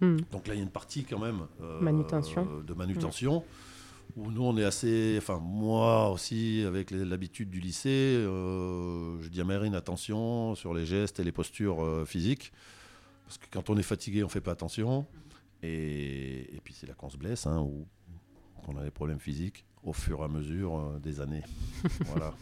[0.00, 0.16] Hmm.
[0.30, 2.46] Donc là, il y a une partie quand même euh, manutention.
[2.66, 3.44] de manutention.
[4.16, 5.16] Où nous, on est assez.
[5.18, 10.86] Enfin, moi aussi, avec l'habitude du lycée, euh, je dis à Marine attention sur les
[10.86, 12.52] gestes et les postures euh, physiques.
[13.26, 15.06] Parce que quand on est fatigué, on ne fait pas attention.
[15.62, 17.86] Et, puis, c'est là qu'on se blesse, hein, ou
[18.64, 21.42] qu'on a des problèmes physiques au fur et à mesure des années.
[22.06, 22.34] voilà.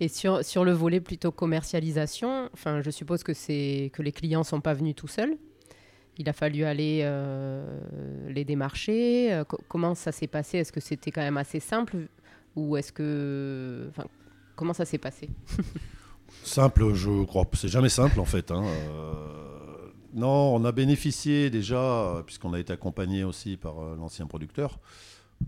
[0.00, 3.32] Et sur, sur le volet plutôt commercialisation, enfin, je suppose que,
[3.88, 5.38] que les clients ne sont pas venus tout seuls?
[6.18, 7.80] Il a fallu aller euh,
[8.28, 9.32] les démarcher.
[9.32, 10.58] Euh, comment ça s'est passé?
[10.58, 12.08] Est-ce que c'était quand même assez simple?
[12.54, 13.90] Ou est-ce que.
[14.54, 15.28] Comment ça s'est passé?
[16.42, 17.44] Simple, je crois.
[17.52, 18.50] C'est jamais simple en fait.
[18.50, 18.64] Hein.
[18.64, 24.80] Euh, non, on a bénéficié déjà, puisqu'on a été accompagné aussi par l'ancien producteur.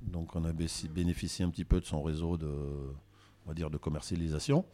[0.02, 2.52] Donc on a bénéficié un petit peu de son réseau de,
[3.54, 4.64] dire, de commercialisation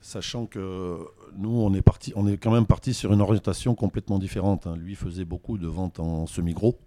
[0.00, 0.98] sachant que
[1.36, 4.66] nous, on est, quand même parti sur une orientation complètement différente.
[4.66, 4.76] Hein.
[4.76, 6.78] Lui faisait beaucoup de ventes en semi-gros.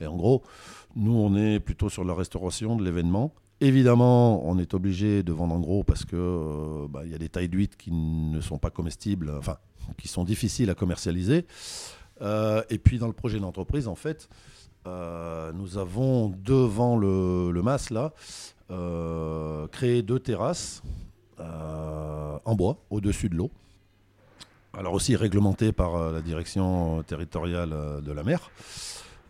[0.00, 0.42] Et en gros,
[0.94, 3.32] nous, on est plutôt sur la restauration de l'événement.
[3.60, 7.30] Évidemment, on est obligé de vendre en gros parce que euh, bah, y a des
[7.30, 9.56] tailles d'huîtres qui ne sont pas comestibles, enfin,
[9.96, 11.46] qui sont difficiles à commercialiser.
[12.20, 14.28] Euh, et puis dans le projet d'entreprise, en fait,
[14.86, 18.12] euh, nous avons devant le, le là
[19.68, 20.82] créé deux terrasses
[21.38, 23.50] en bois, au-dessus de l'eau.
[24.76, 28.50] Alors aussi réglementé par euh, la direction territoriale euh, de la mer,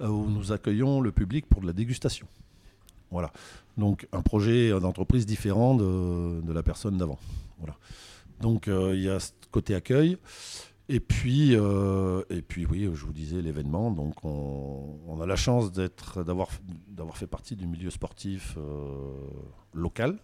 [0.01, 2.27] où nous accueillons le public pour de la dégustation.
[3.13, 3.33] Voilà.
[3.79, 7.19] Donc un projet d'entreprise différent de, la personne d'avant.
[7.59, 7.77] Voilà.
[8.41, 10.19] Donc il y a ce côté accueil.
[10.89, 13.91] Et puis, oui, je vous disais l'événement.
[13.91, 16.49] Donc on, a la chance d'avoir
[17.15, 18.59] fait partie du milieu sportif
[19.73, 20.19] local,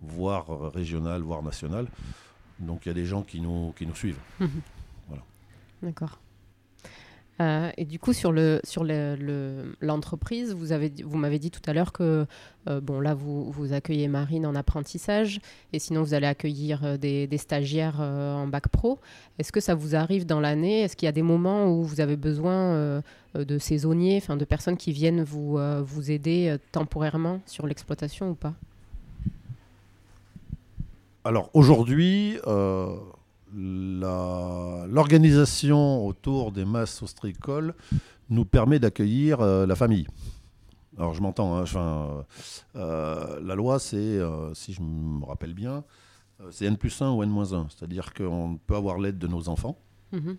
[0.00, 1.86] voire régional, voire national.
[2.58, 4.20] Donc il y a des gens qui nous, qui nous suivent.
[4.38, 4.60] Mhm.
[5.08, 5.22] voilà.
[5.82, 6.18] D'accord.
[7.40, 11.72] Euh, et du coup, sur le sur l'entreprise, vous avez vous m'avez dit tout à
[11.72, 12.26] l'heure que
[12.68, 15.40] euh, bon là vous, vous accueillez Marine en apprentissage
[15.72, 18.98] et sinon vous allez accueillir euh, des, des stagiaires en bac pro.
[19.38, 20.82] Est-ce que ça vous arrive dans l'année?
[20.82, 23.02] Est-ce qu'il y a des moments où vous avez besoin
[23.34, 28.54] de saisonniers, enfin de personnes qui viennent vous vous aider temporairement sur l'exploitation ou pas?
[31.24, 32.96] Alors aujourd'hui, euh,
[33.52, 37.74] l'organisation autour des masses ostréicoles
[38.30, 40.06] nous permet d'accueillir euh, la famille.
[40.96, 42.24] Alors je m'entends, hein, enfin,
[42.76, 44.18] euh, la loi c'est,
[44.54, 45.84] si je me rappelle bien,
[46.50, 49.48] c'est N plus 1 ou N moins 1, c'est-à-dire qu'on peut avoir l'aide de nos
[49.48, 49.78] enfants.
[50.12, 50.36] Mhm.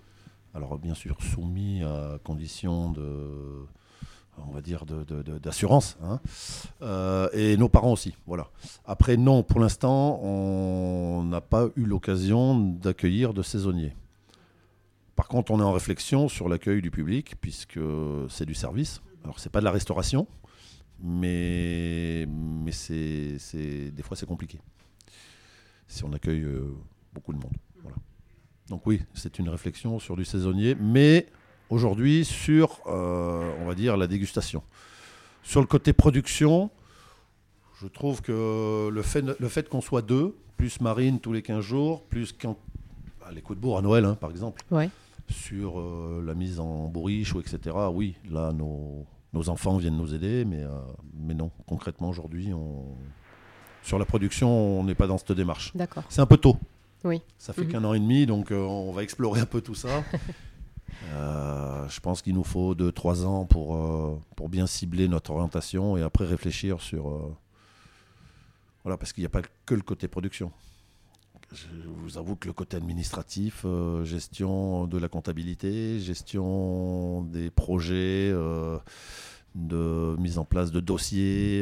[0.53, 3.65] Alors bien sûr soumis à condition de
[4.47, 5.97] on va dire, d'assurance.
[6.03, 6.19] Hein.
[6.81, 8.15] euh, et nos parents aussi.
[8.25, 8.49] Voilà.
[8.85, 13.95] Après, non, pour l'instant, on n'a pas eu l'occasion d'accueillir de saisonniers.
[15.15, 17.79] Par contre, on est en réflexion sur l'accueil du public, puisque
[18.29, 19.01] c'est du service.
[19.23, 20.27] Alors, c'est pas de la restauration,
[20.99, 23.37] mais, mais c'est,
[23.91, 24.59] des fois, c'est compliqué.
[25.87, 26.73] Si on accueille euh,
[27.13, 27.53] beaucoup de monde.
[27.81, 27.97] Voilà.
[28.69, 31.27] Donc oui, c'est une réflexion sur du saisonnier, mais
[31.71, 34.61] aujourd'hui sur, euh, on va dire, la dégustation.
[35.41, 36.69] Sur le côté production,
[37.81, 41.63] je trouve que le fait, le fait qu'on soit deux, plus Marine tous les 15
[41.63, 42.57] jours, plus quand,
[43.19, 44.63] bah, les coups de bourre à Noël, hein, par exemple,
[45.29, 50.13] sur euh, la mise en bourriche, ou etc., oui, là, nos, nos, enfants viennent nous
[50.13, 50.69] aider, mais, euh,
[51.17, 52.83] mais non, concrètement, aujourd'hui, on...
[53.81, 55.73] sur la production, on n'est pas dans cette démarche.
[56.09, 56.57] C'est un peu tôt.
[57.03, 57.21] Oui.
[57.39, 57.71] Ça fait mhm.
[57.71, 60.03] qu'un an et demi, donc on va explorer un peu tout ça.
[61.13, 65.97] Euh, je pense qu'il nous faut 2-3 ans pour, euh, pour bien cibler notre orientation
[65.97, 67.09] et après réfléchir sur.
[67.09, 67.35] Euh,
[68.83, 70.51] voilà, parce qu'il n'y a pas que le côté production.
[71.53, 73.65] Je vous avoue que le côté administratif,
[74.03, 78.31] gestion de la comptabilité, gestion des projets,
[79.55, 81.61] de mise en place de dossiers,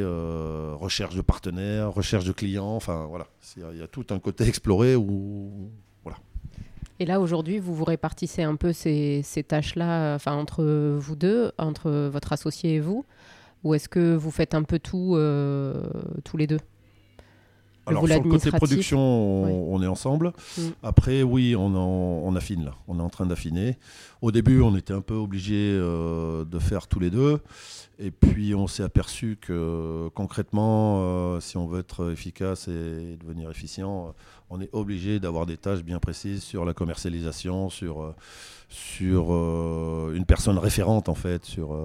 [0.75, 2.75] recherche de partenaires, recherche de clients.
[2.75, 3.25] Enfin voilà,
[3.57, 5.71] il y, a tout un côté exploré où.
[6.99, 10.63] Et là aujourd'hui, vous vous répartissez un peu ces, ces tâches-là, enfin entre
[10.97, 13.05] vous deux, entre votre associé et vous,
[13.63, 15.15] ou est-ce que vous faites un peu tout
[16.23, 16.59] tous les deux?
[17.89, 20.33] Alors sur le côté production, on, est ensemble.
[20.57, 20.61] Mm.
[20.83, 22.75] Après, oui, on, on, affine là.
[22.87, 23.77] On est en train d'affiner.
[24.21, 27.39] Au début, on était un peu obligé euh, de faire tous les deux.
[27.97, 33.49] Et puis, on s'est aperçu que concrètement, euh, si on veut être efficace et devenir
[33.49, 34.13] efficient,
[34.49, 38.15] on est obligé d'avoir des tâches bien précises sur la commercialisation, sur, euh,
[38.69, 39.31] sur
[40.13, 41.77] une personne référente en fait, sur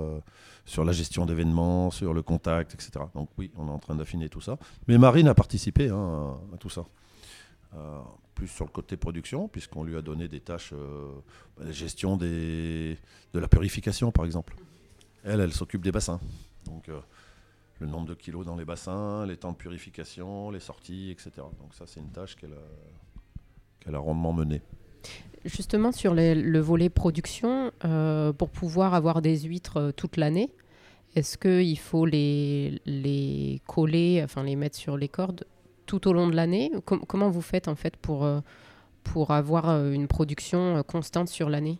[0.67, 3.05] sur la gestion d'événements, sur le contact, etc.
[3.15, 4.59] Donc oui, on est en train d'affiner tout ça.
[4.89, 6.85] Mais Marine a participé hein, à tout ça.
[7.77, 7.99] Euh,
[8.35, 11.13] plus sur le côté production, puisqu'on lui a donné des tâches, euh,
[11.59, 12.99] la gestion des,
[13.33, 14.57] de la purification, par exemple.
[15.23, 16.21] Elle, elle s'occupe des bassins.
[16.89, 17.01] Euh,
[17.85, 21.31] le nombre de kilos dans les bassins, les temps de purification, les sorties, etc.
[21.61, 24.63] Donc ça, c'est une tâche qu'elle a, qu'elle a rondement menée.
[25.45, 30.51] Justement, sur le volet production, euh, pour pouvoir avoir des huîtres euh, toute l'année,
[31.15, 35.45] est-ce qu'il faut les, les coller, enfin les mettre sur les cordes
[35.87, 36.73] tout au long de l'année?
[36.85, 38.41] Comment vous faites en fait pour, euh,
[39.05, 41.79] pour avoir une production constante sur l'année?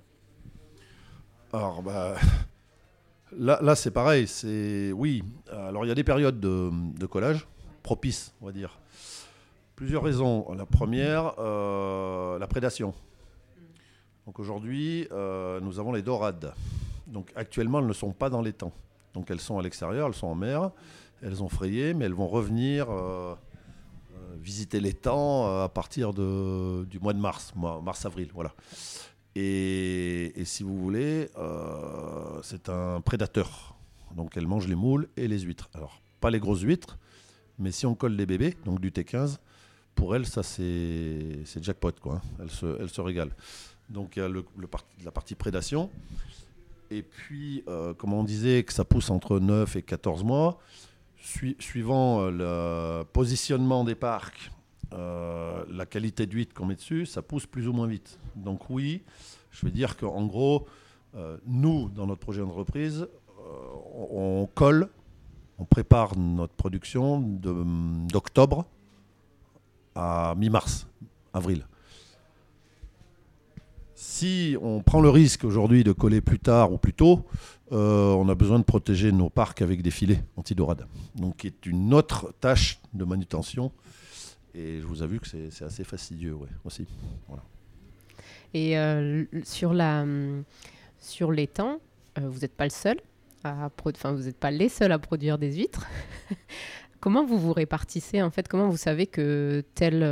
[1.53, 2.17] Alors, bah,
[3.39, 4.27] là, c'est pareil.
[4.27, 5.23] C'est oui.
[5.51, 7.47] Alors, il y a des périodes de, collage
[7.83, 8.79] propices, on va dire.
[9.77, 10.53] Plusieurs raisons.
[10.55, 12.95] La première, la prédation.
[14.27, 16.55] Donc aujourd'hui, euh, nous avons les dorades.
[17.07, 18.73] Donc actuellement, elles ne sont pas dans temps.
[19.13, 20.71] Donc elles sont à l'extérieur, elles sont en mer,
[21.23, 23.35] elles ont frayé, mais elles vont revenir euh,
[24.15, 28.55] euh, visiter temps à partir du mois de mars, mars-avril, voilà.
[29.37, 31.29] Et, si vous voulez,
[32.43, 33.75] c'est un prédateur.
[34.15, 35.69] Donc elle mange les moules et les huîtres.
[35.75, 36.99] Alors, pas les grosses huîtres,
[37.59, 39.39] mais si on colle des bébés, donc du T15,
[39.95, 42.15] pour elle, ça c'est jackpot, quoi.
[42.15, 42.21] Hein.
[42.41, 43.31] Elle, se, elle se régale.
[43.89, 44.29] Donc il y a
[45.05, 45.91] la partie prédation.
[46.91, 50.61] Et puis, euh, comme on disait que ça pousse entre 9 et 14 mois,
[51.59, 54.51] suivant euh, le positionnement des parcs,
[54.95, 58.19] euh, la qualité d'huile qu'on met dessus, ça pousse plus ou moins vite.
[58.37, 59.03] Donc oui,
[59.51, 60.67] je veux dire qu'en gros,
[61.47, 63.07] nous, dans notre projet d'entreprise,
[63.95, 64.89] on, on, colle,
[65.59, 68.67] on prépare notre production d'octobre
[69.95, 70.89] à mi-mars,
[71.33, 71.65] avril.
[73.95, 77.25] Si on prend le risque aujourd'hui de coller plus tard ou plus tôt,
[77.73, 80.87] euh, on a besoin de protéger nos parcs avec des filets antidorades.
[81.15, 83.73] Donc, qui est une autre tâche de manutention.
[84.55, 86.87] Et je vous avoue que c'est assez fastidieux aussi.
[88.53, 90.05] Et euh, sur, la,
[91.01, 91.81] sur les temps,
[92.19, 92.99] euh, vous n'êtes pas le seul.
[93.43, 95.87] À enfin, vous n'êtes pas les seuls à produire des huîtres.
[97.01, 98.49] comment vous vous répartissez en fait?
[98.49, 100.03] Comment vous savez que tel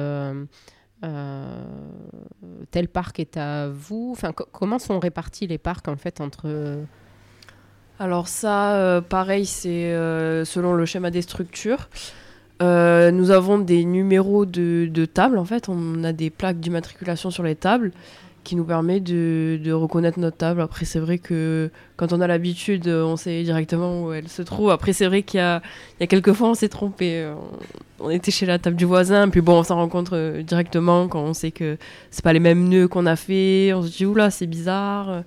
[1.05, 1.65] euh,
[2.71, 4.11] tel parc est à vous?
[4.13, 6.85] Enfin, Comment sont répartis les parcs en fait entre...
[7.99, 11.89] Alors ça, euh, pareil, c'est euh, selon le schéma des structures.
[12.63, 15.69] Nous avons des numéros de, de tables, en fait.
[15.69, 17.93] On a des plaques d'immatriculation sur les tables
[18.45, 20.61] qui nous permet de, reconnaître notre table.
[20.61, 24.71] Après, c'est vrai que quand on a l'habitude, on sait directement où elle se trouve.
[24.71, 25.63] Après, c'est vrai qu'il y a,
[26.09, 27.31] quelques fois, on s'est trompé.
[28.01, 31.23] On, était chez la table du voisin, puis bon, on s'en rencontre euh, directement quand
[31.23, 31.79] on sait que
[32.11, 33.73] c'est pas les mêmes nœuds qu'on a fait.
[33.75, 35.23] On se dit, oula, c'est bizarre.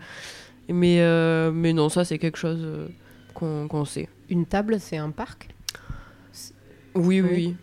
[0.68, 4.10] Mais, euh, mais non, ça, c'est quelque chose euh, qu'on sait.
[4.30, 5.55] Une table, c'est un parc?
[6.96, 7.56] Oui, oui, oui.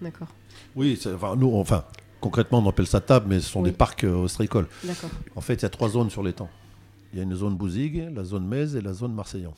[0.00, 0.28] D'accord.
[0.74, 1.84] Oui, enfin, nous, enfin,
[2.20, 4.68] Concrètement, on appelle ça table, mais ce sont des parcs euh, ostréicoles.
[5.34, 6.50] En fait, il y a trois zones sur l'étang.
[7.12, 9.54] Il y a une zone Bouzigues, la zone Metz et la zone Marseillan.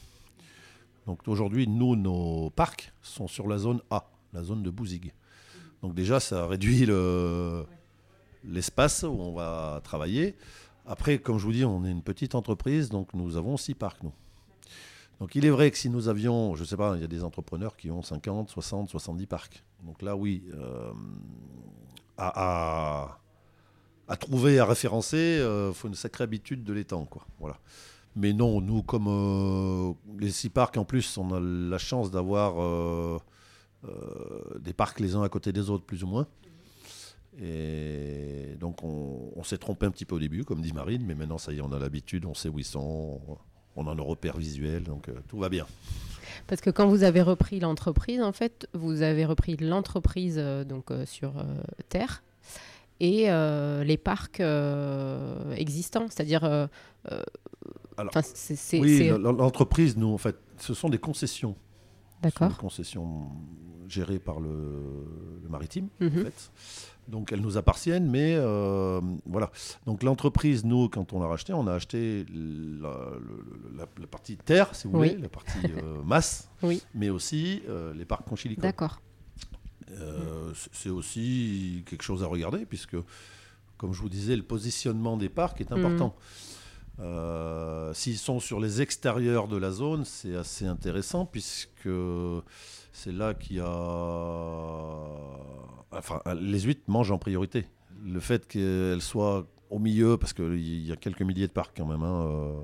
[1.06, 5.12] Donc aujourd'hui, nous, nos parcs sont sur la zone A, la zone de Bouzigues.
[5.82, 6.86] Donc déjà, ça réduit
[8.44, 10.36] l'espace où on va travailler.
[10.86, 14.02] Après, comme je vous dis, on est une petite entreprise, donc nous avons six parcs,
[14.04, 14.12] nous.
[15.20, 17.08] Donc il est vrai que si nous avions, je ne sais pas, il y a
[17.08, 19.64] des entrepreneurs qui ont 50, 60, 70 parcs.
[19.84, 20.92] Donc là, oui, euh,
[22.18, 23.18] à,
[24.18, 27.04] trouver, à référencer, il euh, faut une sacrée habitude de l'étang.
[27.04, 27.58] Quoi.
[28.14, 33.20] Mais non, nous, comme euh, les six parcs, en plus, on a la chance d'avoir
[34.60, 36.26] des parcs les uns à côté des autres, plus ou moins.
[37.40, 41.38] Et donc, on, s'est trompé un petit peu au début, comme dit Marine, mais maintenant,
[41.38, 43.38] ça y est, on a l'habitude, on sait où ils sont, on
[43.76, 45.66] a nos repères visuels, donc tout va bien.
[46.46, 50.90] Parce que quand vous avez repris l'entreprise, en fait, vous avez repris l'entreprise euh, donc
[50.90, 51.44] euh, sur euh,
[51.88, 52.22] terre
[53.00, 53.26] et
[53.84, 54.40] les parcs
[55.56, 56.68] existants, c'est-à-dire.
[58.74, 61.56] oui, l'entreprise, nous, en fait, ce sont des concessions.
[62.22, 62.48] D'accord.
[62.48, 63.28] Des concessions
[63.88, 64.48] gérées par le,
[65.42, 66.08] le maritime, Mhm.
[66.08, 66.50] en fait.
[67.08, 69.50] Donc elles nous appartiennent, mais euh, voilà.
[69.86, 74.36] Donc l'entreprise, nous, quand on l'a racheté, on a acheté la, le- la- la partie
[74.36, 75.08] terre, si vous Oui.
[75.10, 76.80] voulez, la partie euh, masse, Oui.
[76.94, 78.62] mais aussi euh, les parcs conchilicoles.
[78.62, 79.00] D'accord.
[80.72, 82.96] C'est aussi quelque chose à regarder, puisque,
[83.76, 86.14] comme je vous disais, le positionnement des parcs est important.
[87.02, 91.88] Euh, S'ils sont sur les extérieurs de la zone, c'est assez intéressant, puisque
[92.92, 93.66] c'est là qu'il y a...
[95.90, 97.66] Enfin, les huîtres mangent en priorité.
[98.04, 101.86] Le fait qu'elles soient au milieu, parce qu'il y a quelques milliers de parcs quand
[101.86, 102.60] même hein, euh,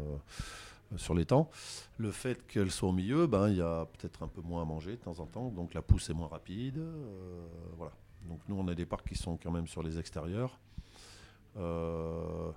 [0.97, 1.51] sur les temps,
[1.99, 4.65] le fait qu'elles soient au milieu, ben, il y a peut-être un peu moins à
[4.65, 6.79] manger de temps en temps, donc la pousse est moins rapide.
[6.79, 7.93] euh, voilà.
[8.29, 10.59] Donc nous, on a des parcs qui sont quand même sur les extérieurs.
[11.57, 12.51] Euh,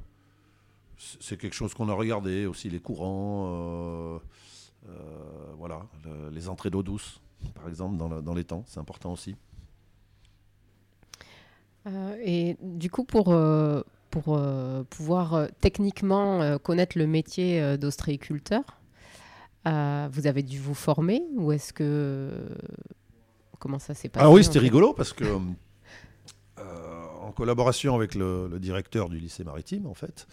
[1.19, 4.19] c'est quelque chose qu'on a regardé aussi, les courants, euh,
[4.89, 7.19] euh, voilà, le- les entrées d'eau douce,
[7.55, 9.35] par exemple, dans, la- dans les temps, c'est important aussi.
[11.87, 13.35] Euh, et du coup, pour,
[14.11, 14.39] pour
[14.89, 18.63] pouvoir techniquement connaître le métier d'ostréiculteur,
[19.65, 22.29] vous avez dû vous former ou est-ce que...
[23.59, 28.47] Comment ça s'est passé Ah oui, c'était rigolo parce que, euh, en collaboration avec le,
[28.47, 30.25] le directeur du lycée maritime, en fait,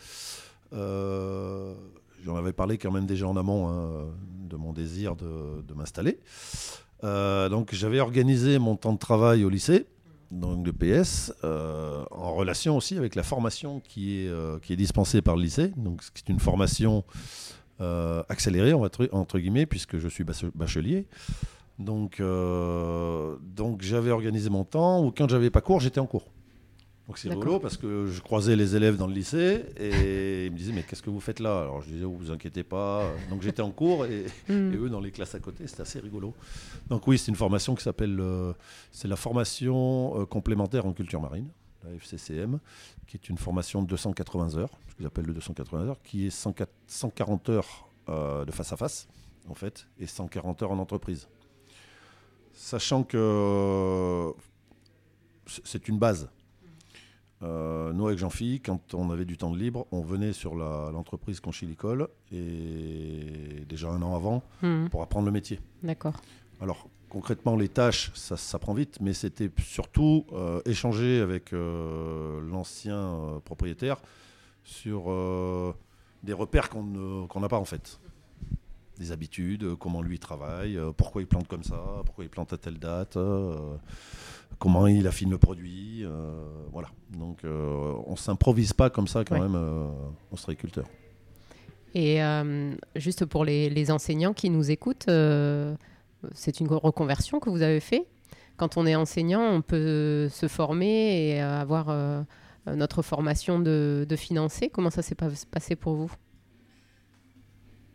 [0.72, 4.06] j'en avais parlé quand même déjà en amont hein,
[4.48, 6.18] de mon désir de, m'installer.
[7.04, 9.86] Euh, donc j'avais organisé mon temps de travail au lycée,
[10.30, 14.76] donc de PS, euh, en relation aussi avec la formation qui est, euh, qui est
[14.76, 15.72] dispensée par le lycée.
[15.76, 17.04] Donc c'est une formation
[17.80, 21.06] euh, accélérée, entre guillemets, puisque je suis bache- bachelier.
[21.78, 23.36] Donc, euh,
[23.78, 26.26] j'avais organisé mon temps où quand j'avais pas cours, j'étais en cours.
[27.08, 30.56] Donc c'est rigolo parce que je croisais les élèves dans le lycée et ils me
[30.56, 31.62] disaient mais qu'est-ce que vous faites là?
[31.62, 33.10] Alors je disais oh, vous inquiétez pas.
[33.30, 34.72] Donc j'étais en cours et, Hmm.
[34.72, 36.34] et eux dans les classes à côté, c'était assez rigolo.
[36.88, 38.52] Donc oui, c'est une formation qui s'appelle euh,
[38.92, 41.48] c'est la formation euh, complémentaire en culture marine,
[41.82, 42.60] la FCCM,
[43.06, 46.30] qui est une formation de 280 heures, ce qu'ils appellent le 280 heures, qui est
[46.30, 49.08] 104 140 heures euh, de face à face
[49.48, 51.26] en fait et 140 heures en entreprise.
[52.52, 54.32] Sachant que
[55.64, 56.28] c'est une base.
[57.42, 61.38] Euh, nous, avec Jean-Philippe, quand on avait du temps de libre, on venait sur l'entreprise
[61.40, 64.86] Conchilicole et déjà un an avant Hmm.
[64.88, 65.60] pour apprendre le métier.
[65.82, 66.14] D'accord.
[66.60, 72.40] Alors concrètement, les tâches, ça, ça prend vite, mais c'était surtout euh, échanger avec euh,
[72.50, 73.98] l'ancien propriétaire
[74.64, 75.04] sur
[76.24, 78.00] des repères qu'on n'a pas en fait.
[78.98, 82.78] Des habitudes, comment lui travaille, pourquoi il plante comme ça, pourquoi il plante à telle
[82.80, 83.16] date,
[84.58, 86.04] comment il affine le produit.
[86.04, 86.32] euh,
[86.72, 86.88] voilà.
[87.10, 89.40] Donc euh, on s'improvise pas comme ça quand Ouais.
[89.42, 89.88] même euh,
[90.32, 90.84] ostréiculteur.
[91.94, 92.20] Et
[92.96, 95.06] juste pour les, les enseignants qui nous écoutent,
[96.34, 98.06] c'est une reconversion que vous avez fait.
[98.56, 101.86] Quand on est enseignant, on peut se former et avoir
[102.66, 104.68] notre formation de, de financé.
[104.68, 106.12] Comment ça s'est pas- passé pour vous?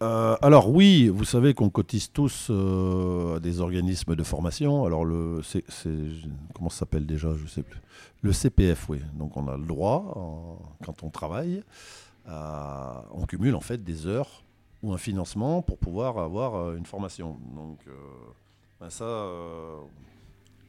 [0.02, 4.84] Euh, alors oui, vous savez qu'on cotise tous euh, à des organismes de formation.
[4.86, 5.64] Alors le, c'est,
[6.54, 7.80] comment ça s'appelle déjà Je sais plus.
[8.22, 9.00] Le CPF, oui.
[9.14, 11.64] Donc on a le droit, en- quand on travaille,
[12.28, 14.44] à- on cumule en fait des heures
[14.82, 17.38] ou un financement pour pouvoir avoir euh, une formation.
[17.56, 17.91] Donc euh,
[18.82, 19.78] ben ça, euh,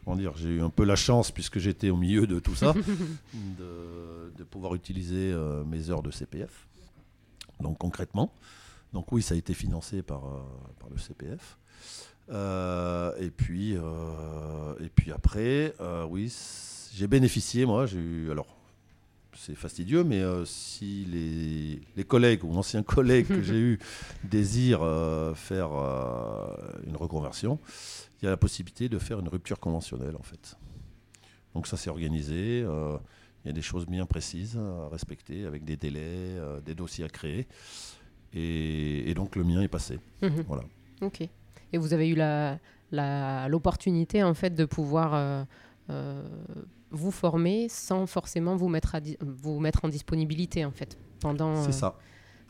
[0.04, 2.72] comment dire, j'ai eu un peu la chance puisque j'étais au milieu de tout ça,
[3.34, 6.68] de, de pouvoir utiliser euh, mes heures de CPF.
[7.58, 8.30] Donc concrètement.
[8.94, 10.40] Donc oui, ça a été financé par, euh,
[10.78, 11.58] par le CPF.
[12.30, 15.74] Euh, et, puis, euh, et puis après,
[16.08, 16.32] oui,
[16.94, 18.30] j'ai bénéficié, moi, j'ai eu...
[18.30, 18.46] Alors,
[19.36, 23.78] c'est fastidieux, mais euh, si les, les collègues ou anciens collègues que j'ai eus
[24.22, 26.46] désirent euh, faire euh,
[26.86, 27.58] une reconversion,
[28.22, 30.56] il y a la possibilité de faire une rupture conventionnelle, en fait.
[31.52, 32.60] Donc ça, c'est organisé.
[32.60, 37.08] il y a des choses bien précises à respecter, avec des délais, des dossiers à
[37.08, 37.46] créer.
[38.34, 39.98] Et, et donc le mien est passé.
[40.22, 40.44] Mhm.
[40.48, 40.64] Voilà.
[41.02, 41.20] Ok.
[41.72, 42.58] Et vous avez eu la,
[42.92, 45.44] la- l'opportunité en fait de pouvoir euh,
[45.90, 46.22] euh,
[46.90, 51.62] vous former sans forcément vous mettre, à vous mettre en disponibilité en fait pendant.
[51.62, 51.98] C'est euh, ça.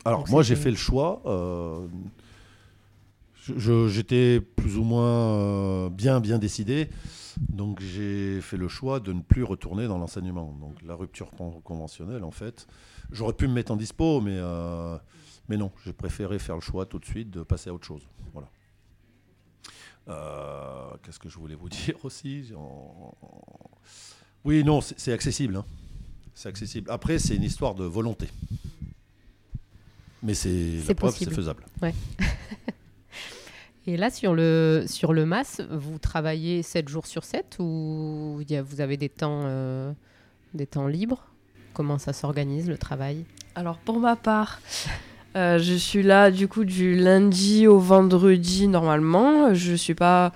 [0.05, 1.21] Alors donc moi j'ai fait le choix.
[3.87, 6.89] J'étais plus ou moins bien bien décidé.
[7.49, 10.55] Donc j'ai fait le choix de ne plus retourner dans l'enseignement.
[10.59, 12.65] Donc la rupture con- conventionnelle en fait.
[13.11, 14.37] J'aurais pu me mettre en dispo, mais,
[15.49, 18.01] mais non, j'ai préféré faire le choix tout de suite de passer à autre chose.
[18.33, 18.49] Voilà.
[20.07, 22.51] Euh, Qu'est-ce que je voulais vous dire aussi
[24.43, 25.55] Oui, non, c'est accessible.
[25.57, 25.65] hein.
[26.33, 26.91] C'est accessible.
[26.91, 28.27] Après, c'est une histoire de volonté.
[30.21, 31.31] Mais c'est C'est la preuve, possible.
[31.31, 31.65] c'est faisable.
[33.87, 38.49] Et là, sur le, sur le MAS, vous travaillez 7 jours sur 7 ou il
[38.51, 39.93] y a- vous avez des temps, euh,
[40.55, 41.23] des temps libres?
[41.73, 43.25] Comment ça s'organise le travail?
[43.53, 44.59] Alors pour ma part,
[45.35, 49.53] euh, je suis là du coup du lundi au vendredi normalement.
[49.53, 50.31] Je suis pas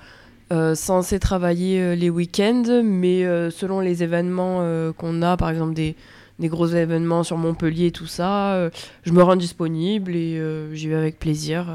[0.51, 4.61] euh, censée travailler euh, les week-ends, mais selon les événements
[4.97, 5.95] qu'on a, par exemple des,
[6.39, 8.69] des gros événements sur Montpellier et tout ça,
[9.03, 10.41] je me rends disponible et
[10.73, 11.67] j'y vais avec plaisir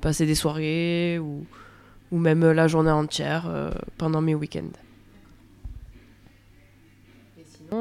[0.00, 1.46] passer des soirées ou,
[2.12, 3.50] ou même la journée entière
[3.98, 4.83] pendant mes week-ends.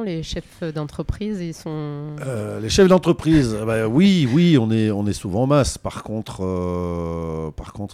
[0.02, 2.16] Les chefs d'entreprise, ils sont...
[2.26, 5.78] Euh, les chefs d'entreprise, eh ben oui, oui, on est, souvent en masse.
[5.78, 7.52] Par contre, euh,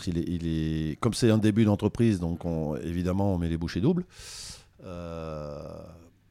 [0.07, 4.05] il est, comme c'est un début d'entreprise, donc on- évidemment, on met les bouchées doubles.
[4.85, 5.59] Euh,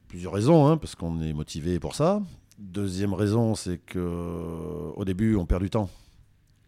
[0.08, 2.22] plusieurs raisons, hein, parce qu'on est motivé pour ça.
[2.58, 3.98] Deuxième raison, c'est que
[4.96, 5.90] au début, on perd du temps.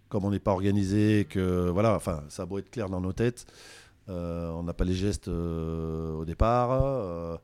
[0.09, 3.13] Comme on n'est pas organisé, que voilà, enfin, ça a beau être clair dans nos
[3.13, 3.47] têtes,
[4.09, 7.39] on n'a pas les gestes au départ.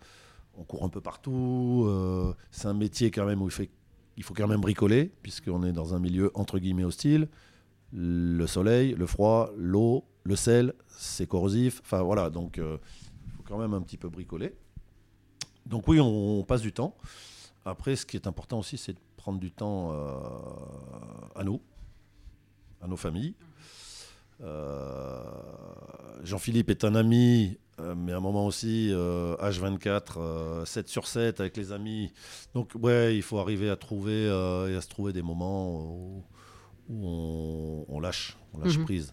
[0.56, 1.84] On court un peu partout.
[1.86, 3.70] euh, c'est un métier quand même où il, fait,
[4.16, 7.28] il faut quand même bricoler, puisqu'on est dans un milieu entre guillemets hostile.
[7.92, 11.80] Le soleil, le froid, l'eau, le sel, c'est corrosif.
[11.84, 12.78] Enfin voilà, donc euh,
[13.26, 14.54] il faut quand même un petit peu bricoler.
[15.66, 16.96] Donc oui, on, on passe du temps.
[17.64, 20.20] Après, ce qui est important aussi, c'est de prendre du temps euh,
[21.34, 21.60] à nous,
[22.80, 23.34] à nos familles.
[24.42, 25.20] Euh,
[26.22, 31.06] Jean-Philippe est un ami, euh, mais à un moment aussi, euh, H24, euh, 7 sur
[31.06, 32.12] 7 avec les amis.
[32.54, 36.24] Donc, ouais, il faut arriver à trouver, et à se trouver des moments où,
[36.88, 38.84] où on, on lâche, on lâche Mhm.
[38.84, 39.12] prise.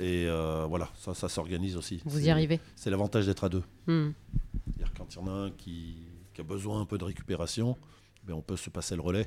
[0.00, 2.00] Et euh, voilà, ça, ça s'organise aussi.
[2.04, 3.64] Vous y arrivez C'est l'avantage d'être à deux.
[3.88, 4.10] Hmm.
[4.66, 5.96] C'est-à-dire quand il y en a un qui,
[6.32, 7.76] qui a besoin un peu de récupération,
[8.24, 9.26] ben on peut se passer le relais.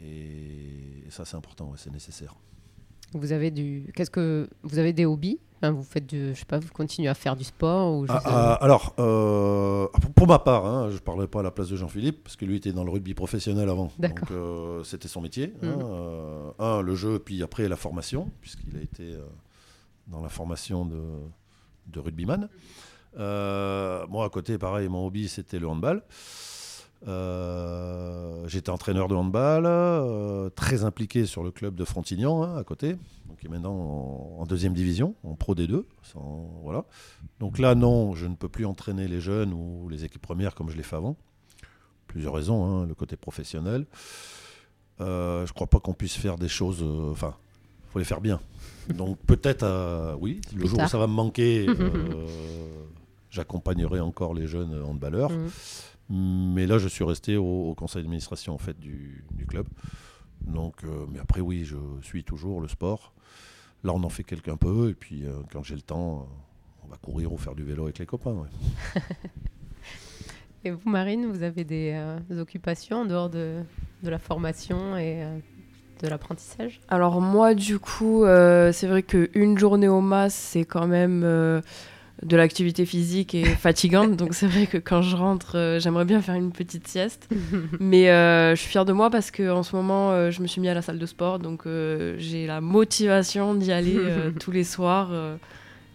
[0.00, 2.34] Et, ça, c'est important, ouais, c'est nécessaire.
[3.14, 3.90] Vous avez du...
[3.94, 4.48] Qu'est-ce que...
[4.62, 5.38] Vous avez des hobbies?
[5.58, 6.34] Enfin, Vous faites du...
[6.34, 8.94] Je sais pas, vous continuez à faire du sport ou je Ah, sais- ah, alors,
[8.98, 9.86] euh,
[10.16, 12.44] pour- ma part, hein, je ne parlerai pas à la place de Jean-Philippe, parce que
[12.44, 13.90] lui était dans le rugby professionnel avant.
[13.98, 15.52] Donc, euh, c'était son métier.
[15.62, 15.82] hein, Mhm.
[15.84, 19.20] euh, un, le jeu, puis après la formation, puisqu'il a été euh,
[20.08, 21.00] dans la formation de,
[21.88, 22.48] de rugbyman.
[23.18, 26.02] Euh, moi, à côté, pareil, mon hobby, c'était le handball.
[27.08, 32.64] Euh, J'étais entraîneur de handball, euh, très impliqué sur le club de Frontignan, hein, à
[32.64, 32.94] côté,
[33.28, 35.84] donc qui est maintenant en, en deuxième division, en Pro D2.
[36.02, 36.84] sans- voilà.
[37.40, 40.68] Donc là, non, je ne peux plus entraîner les jeunes ou les équipes premières comme
[40.70, 41.16] je l'ai fait avant.
[42.08, 43.86] Plusieurs raisons, hein, le côté professionnel.
[45.00, 46.82] Euh, je crois pas qu'on puisse faire des choses.
[46.82, 47.34] euh, Enfin,
[47.88, 48.40] il faut les faire bien.
[48.94, 50.86] Donc peut-être, oui, le Plus jour tard.
[50.86, 51.66] où ça va me manquer,
[53.30, 55.30] j'accompagnerai encore les jeunes handballeurs.
[55.30, 55.48] Hmm.
[56.14, 59.66] Mais là, je suis resté au, au conseil d'administration en fait du, du club.
[60.42, 63.14] Donc, euh, mais après, oui, je suis toujours le sport.
[63.82, 66.88] Là, on en fait quelqu'un peu, et puis euh, quand j'ai le temps, euh, on
[66.88, 68.32] va courir ou faire du vélo avec les copains.
[68.32, 69.00] ouais.
[70.64, 73.62] Et vous, Marine, vous avez des, euh, des occupations en dehors de,
[74.02, 75.38] de la formation et euh,
[76.02, 76.80] de l'apprentissage?
[76.88, 81.60] Alors moi du coup euh, c'est vrai qu'une journée au MAS c'est quand même euh,
[82.22, 86.20] de l'activité physique et fatigante donc c'est vrai que quand je rentre euh, j'aimerais bien
[86.20, 87.28] faire une petite sieste
[87.80, 90.46] mais euh, je suis fière de moi parce que en ce moment euh, je me
[90.46, 91.62] suis mis à la salle de sport donc
[92.18, 93.96] j'ai la motivation d'y aller
[94.40, 95.10] tous les soirs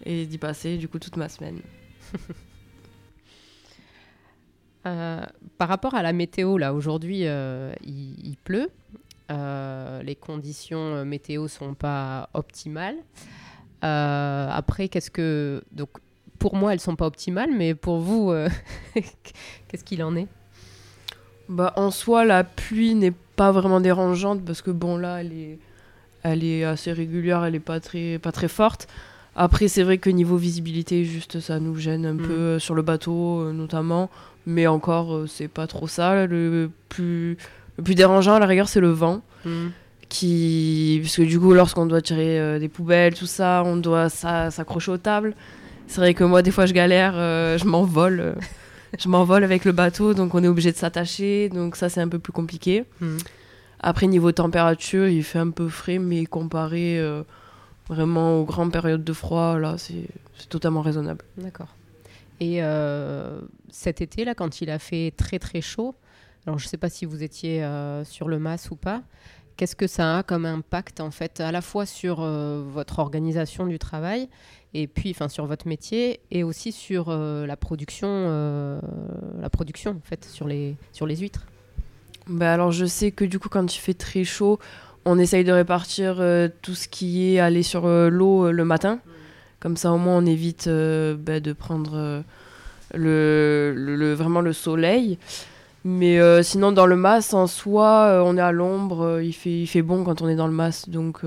[0.05, 1.59] et d'y passer du coup toute ma semaine.
[5.57, 8.69] Par rapport à la météo, là, aujourd'hui, il, il pleut.
[9.29, 12.95] Les conditions météo sont pas optimales.
[13.83, 15.63] Euh, après, qu'est-ce que.
[15.71, 15.89] Donc,
[16.39, 18.49] pour moi, elles sont pas optimales, mais pour vous, euh,
[19.67, 20.27] qu'est-ce qu'il en est?
[21.49, 25.59] Bah, en soi, la pluie n'est pas vraiment dérangeante parce que bon là, elle est,
[26.23, 28.87] elle est assez régulière, elle est pas très, pas très forte.
[29.35, 32.27] Après, c'est vrai que niveau visibilité, juste ça nous gêne un Mhm.
[32.27, 34.09] peu euh, sur le bateau euh, notamment,
[34.45, 36.25] mais encore c'est pas trop ça.
[36.25, 37.37] Le plus,
[37.77, 39.21] le plus dérangeant à la rigueur, c'est le vent
[40.09, 44.09] qui, parce que du coup, lorsqu'on doit tirer euh, des poubelles, tout ça, on doit
[44.09, 45.35] s'a- s'accrocher aux tables.
[45.87, 48.19] C'est vrai que moi, des fois, je galère, euh, je m'envole.
[48.19, 48.33] euh,
[48.99, 52.07] je m'envole avec le bateau, donc on est obligé de s'attacher, donc ça, c'est un
[52.07, 52.85] peu plus compliqué.
[53.01, 53.17] Mhm.
[53.79, 57.23] Après, niveau température, il fait un peu frais, mais comparé euh,
[57.87, 60.07] vraiment aux grandes périodes de froid, là, c'est
[60.49, 61.23] totalement raisonnable.
[61.37, 61.67] D'accord.
[62.39, 65.95] Et euh, cet été, là, quand il a fait très très chaud,
[66.45, 69.01] alors je ne sais pas si vous étiez euh, sur le MAS ou pas,
[69.57, 73.79] qu'est-ce que ça a comme impact en fait, à la fois sur votre organisation du
[73.79, 74.29] travail
[74.73, 78.79] et puis enfin sur votre métier et aussi sur euh, la production, euh,
[79.39, 81.45] la production en fait sur les sur les huîtres.
[82.27, 84.59] Bah alors je sais que du coup quand il fait très chaud,
[85.05, 86.15] on essaye de répartir
[86.61, 88.99] tout ce qui est aller sur l'eau le matin.
[89.59, 92.23] Comme ça, au moins, on évite bah, de prendre
[92.93, 95.17] le, vraiment le soleil.
[95.89, 99.31] Mais euh, sinon, dans le mas, en soi, euh, on est à l'ombre, euh, il,
[99.31, 100.89] fait, il fait bon quand on est dans le mas.
[100.89, 101.21] Donc,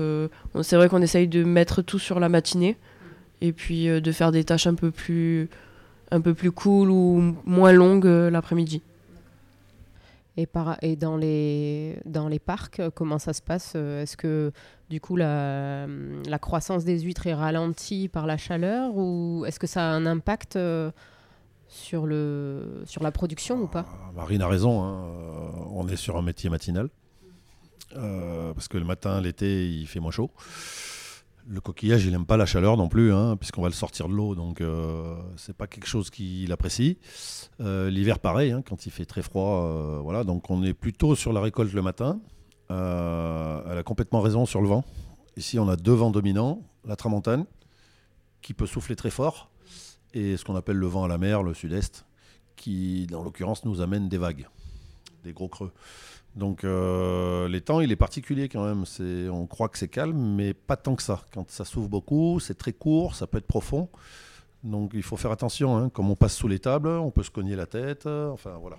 [0.61, 2.77] c'est vrai qu'on essaye de mettre tout sur la matinée
[3.41, 5.49] et puis de faire des tâches un peu plus,
[6.11, 8.81] un peu plus cool ou moins longues l'après-midi.
[10.37, 14.51] Et, par, et dans, les, dans les parcs, comment ça se passe Est-ce que
[14.89, 15.87] du coup la,
[16.27, 20.05] la, croissance des huîtres est ralentie par la chaleur ou est-ce que ça a un
[20.05, 20.57] impact
[21.71, 23.85] sur, le, sur la production ou pas?
[23.87, 25.05] Ah, Marine a raison, hein.
[25.05, 26.89] euh, on est sur un métier matinal.
[27.95, 30.29] Euh, parce que le matin, l'été, il fait moins chaud.
[31.47, 34.13] Le coquillage, il n'aime pas la chaleur non plus, hein, puisqu'on va le sortir de
[34.13, 36.97] l'eau, donc euh, c'est pas quelque chose qu'il apprécie.
[37.59, 40.23] L'hiver, pareil, hein, quand il fait très froid, voilà.
[40.23, 42.19] Donc on est plutôt sur la récolte le matin.
[42.69, 42.75] elle
[43.77, 44.83] a complètement raison sur le vent.
[45.37, 47.45] Ici, on a deux vents dominants, la tramontane,
[48.41, 49.49] qui peut souffler très fort,
[50.13, 52.05] et ce qu'on appelle le vent à la mer, le sud-est,
[52.55, 54.47] qui, dans l'occurrence, nous amène des vagues,
[55.23, 55.71] des gros creux.
[56.35, 58.85] Donc euh, temps, il est particulier quand même.
[59.31, 61.21] On croit que c'est calme, mais pas tant que ça.
[61.33, 63.89] Quand ça s'ouvre beaucoup, c'est très court, ça peut être profond.
[64.63, 65.77] Donc il faut faire attention.
[65.77, 65.89] Hein.
[65.89, 68.05] Comme on passe sous les tables, on peut se cogner la tête.
[68.05, 68.77] enfin voilà.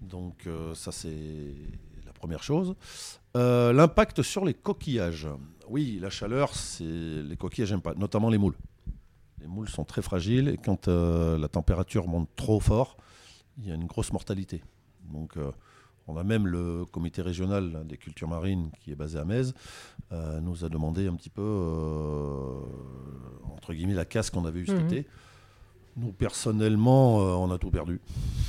[0.00, 1.54] Donc euh, ça c'est
[2.04, 2.74] la première chose.
[3.36, 5.28] Euh, l'impact sur les coquillages.
[5.68, 8.56] Oui, la chaleur, c'est les coquillages n'aiment pas, notamment les moules.
[9.40, 12.96] Les moules sont très fragiles et quand euh, la température monte trop fort,
[13.58, 14.62] il y a une grosse mortalité.
[15.12, 15.36] Donc,
[16.08, 19.52] on a même le comité régional des cultures marines qui est basé à Metz,
[20.12, 22.62] euh, nous a demandé un petit peu,
[23.56, 24.86] entre guillemets, la casse qu'on avait eue cet mhm.
[24.86, 25.06] été.
[25.96, 28.00] Nous, personnellement, on a tout perdu.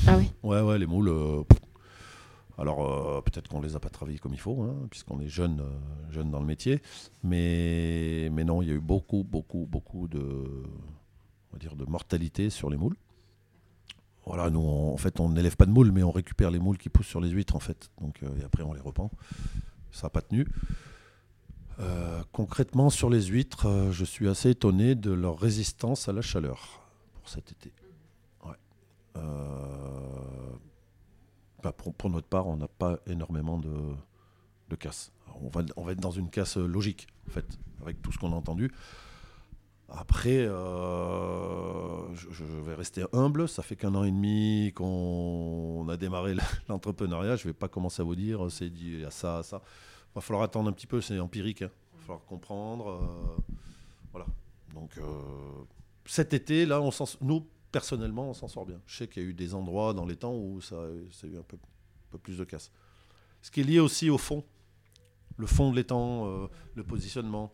[0.05, 1.09] Ah oui Ouais, ouais, les moules,
[2.57, 5.27] alors euh, peut-être qu'on ne les a pas travaillés comme il faut, hein, puisqu'on est
[5.27, 6.81] jeune, euh, jeune dans le métier,
[7.23, 11.85] mais, mais non, il y a eu beaucoup, beaucoup, beaucoup de, on va dire, de
[11.85, 12.95] mortalité sur les moules.
[14.27, 16.89] Voilà, nous, en fait, on n'élève pas de moules, mais on récupère les moules qui
[16.89, 17.89] poussent sur les huîtres, en fait.
[18.01, 19.09] Donc, euh, et après, on les repend.
[19.91, 20.47] Ça n'a pas tenu.
[22.31, 26.81] concrètement, sur les huîtres, je suis assez étonné de leur résistance à la chaleur
[27.13, 27.71] pour cet été.
[28.43, 28.55] Ouais
[31.71, 33.73] pour, notre part, on n'a pas énormément de,
[34.69, 35.11] de casse.
[35.41, 37.45] On va, on va être dans une casse logique, en fait,
[37.81, 38.71] avec tout ce qu'on a entendu.
[39.89, 41.66] Après, euh,
[42.17, 43.47] je, vais rester humble.
[43.47, 46.35] Ça fait qu'un an et demi qu'on a démarré
[46.69, 47.35] l'entrepreneuriat.
[47.35, 49.61] Je ne vais pas commencer à vous dire c'est dit à ça, à ça.
[49.63, 51.61] Il va falloir attendre un petit peu, c'est empirique.
[51.61, 51.69] Hein.
[51.93, 52.89] Il va falloir comprendre.
[52.89, 53.53] Euh,
[54.11, 54.25] voilà.
[54.73, 55.03] Donc, euh,
[56.05, 56.89] cet été, là, on
[57.21, 58.79] nous, personnellement, on s'en sort bien.
[58.85, 61.37] Je sais qu'il y a eu des endroits dans les temps où ça, a eu
[61.37, 61.57] un peu,
[62.17, 62.71] plus de casse.
[63.41, 64.43] Ce qui est lié aussi au fond,
[65.37, 67.51] le fond de l'étang, euh, le positionnement.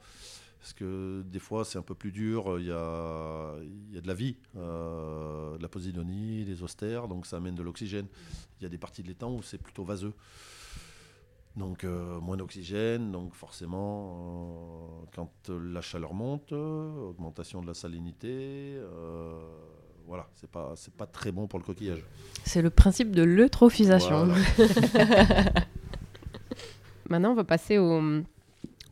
[0.63, 2.57] Parce que des fois, c'est un peu plus dur.
[2.57, 7.09] Il y a, il y a de la vie, euh, de la posidonie, des austères,
[7.09, 8.05] donc ça amène de l'oxygène.
[8.61, 10.13] Il y a des parties de l'étang où c'est plutôt vaseux.
[11.57, 18.79] Donc euh, moins d'oxygène, donc forcément, quand la chaleur monte, augmentation de la salinité,
[20.07, 22.05] voilà, c'est pas c'est pas très bon pour le coquillage.
[22.45, 24.27] C'est le principe de l'eutrophisation.
[27.09, 28.01] Maintenant, on va passer au,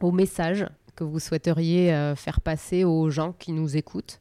[0.01, 4.19] au message que vous souhaiteriez euh, faire passer aux gens qui nous écoutent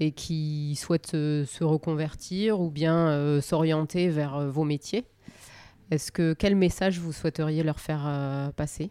[0.00, 5.04] et qui souhaitent se reconvertir ou bien euh, s'orienter vers euh, vos métiers.
[5.90, 8.90] Est-ce que quel message vous souhaiteriez leur faire passer?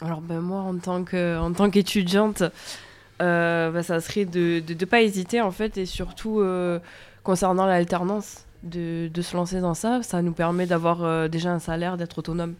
[0.00, 2.44] Alors ben moi en tant qu'étudiante,
[3.20, 6.78] euh, bah, ça serait de ne pas hésiter en fait et surtout euh,
[7.22, 10.02] concernant l'alternance de, se lancer dans ça.
[10.02, 12.54] Ça nous permet d'avoir euh, déjà un salaire d'être autonome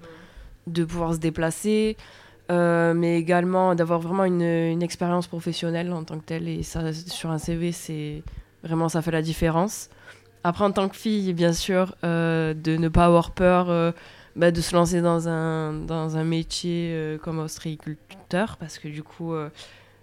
[0.66, 1.96] de pouvoir se déplacer
[2.48, 7.30] mais également d'avoir vraiment une, une, expérience professionnelle en tant que telle et ça sur
[7.30, 8.24] un CV c'est
[8.64, 9.88] vraiment ça fait la différence
[10.42, 13.94] après en tant que fille bien sûr de ne pas avoir peur
[14.34, 19.32] bah, de se lancer dans un, dans un métier comme ostréiculteur parce que du coup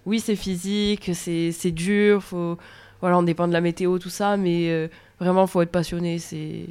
[0.08, 2.58] oui, c'est physique, c'est dur, faut,
[3.02, 4.88] voilà, on dépend de la météo, tout ça, mais euh,
[5.20, 6.18] vraiment, il faut être passionné.
[6.18, 6.68] C'est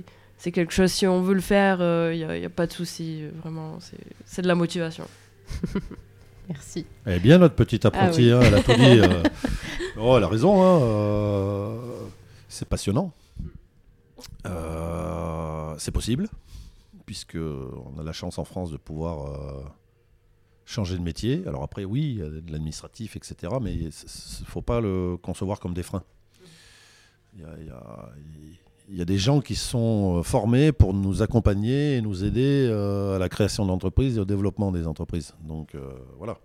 [0.53, 3.25] quelque chose, si on veut le faire, il euh, n'y a, a, pas de souci.
[3.43, 3.79] Vraiment,
[4.25, 5.07] c'est de la motivation.
[6.49, 6.87] Merci.
[7.05, 9.01] Elle est bien, notre petite ah apprentie, hein, elle a tout dit.
[9.01, 9.23] Euh.
[9.99, 11.75] Oh, elle a raison, hein,
[12.49, 13.15] c'est passionnant.
[15.79, 16.29] c'est possible,
[17.07, 19.65] puisque on a la chance en France de pouvoir
[20.67, 21.45] changer de métier.
[21.47, 23.55] Alors après, oui, il y a de l'administratif, etc.
[23.63, 23.91] Mais il ne
[24.45, 26.05] faut pas le concevoir comme des freins.
[27.39, 27.47] Il
[28.89, 33.19] il y a des gens qui sont formés pour nous accompagner et nous aider à
[33.19, 35.35] la création d'entreprises et au développement des entreprises.
[35.43, 35.75] Donc
[36.19, 36.39] voilà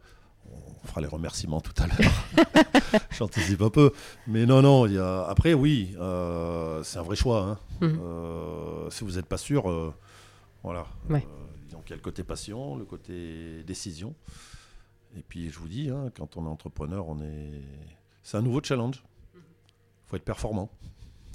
[0.83, 3.01] on fera les remerciements tout à l'heure.
[3.11, 3.91] J'anticipe un peu.
[4.27, 5.23] Mais non, non, il y a...
[5.25, 7.43] après, oui, euh, c'est un vrai choix.
[7.43, 7.59] Hein.
[7.81, 7.99] Mhm.
[8.01, 9.93] Euh, si vous n'êtes pas sûr, euh,
[10.63, 10.85] voilà.
[11.09, 14.15] donc il y a le côté passion, le côté décision.
[15.17, 17.61] Et puis je vous dis, hein, quand on est entrepreneur, on est...
[18.23, 19.03] c'est un nouveau challenge.
[19.35, 20.69] Il faut être performant,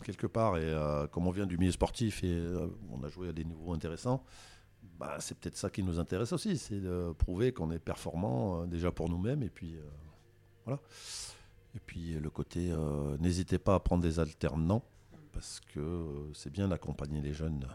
[0.03, 0.57] quelque part.
[0.57, 0.73] Et
[1.13, 2.43] comme on vient du milieu sportif et
[2.91, 4.25] on a joué à des niveaux intéressants,
[4.99, 8.67] bah, c'est peut-être ça qui nous intéresse aussi, c'est de prouver qu'on est performant euh,
[8.67, 9.83] déjà pour nous-mêmes et puis euh,
[10.65, 10.81] voilà.
[11.75, 14.83] Et puis le côté, euh, n'hésitez pas à prendre des alternants
[15.33, 17.67] parce que c'est bien d'accompagner les jeunes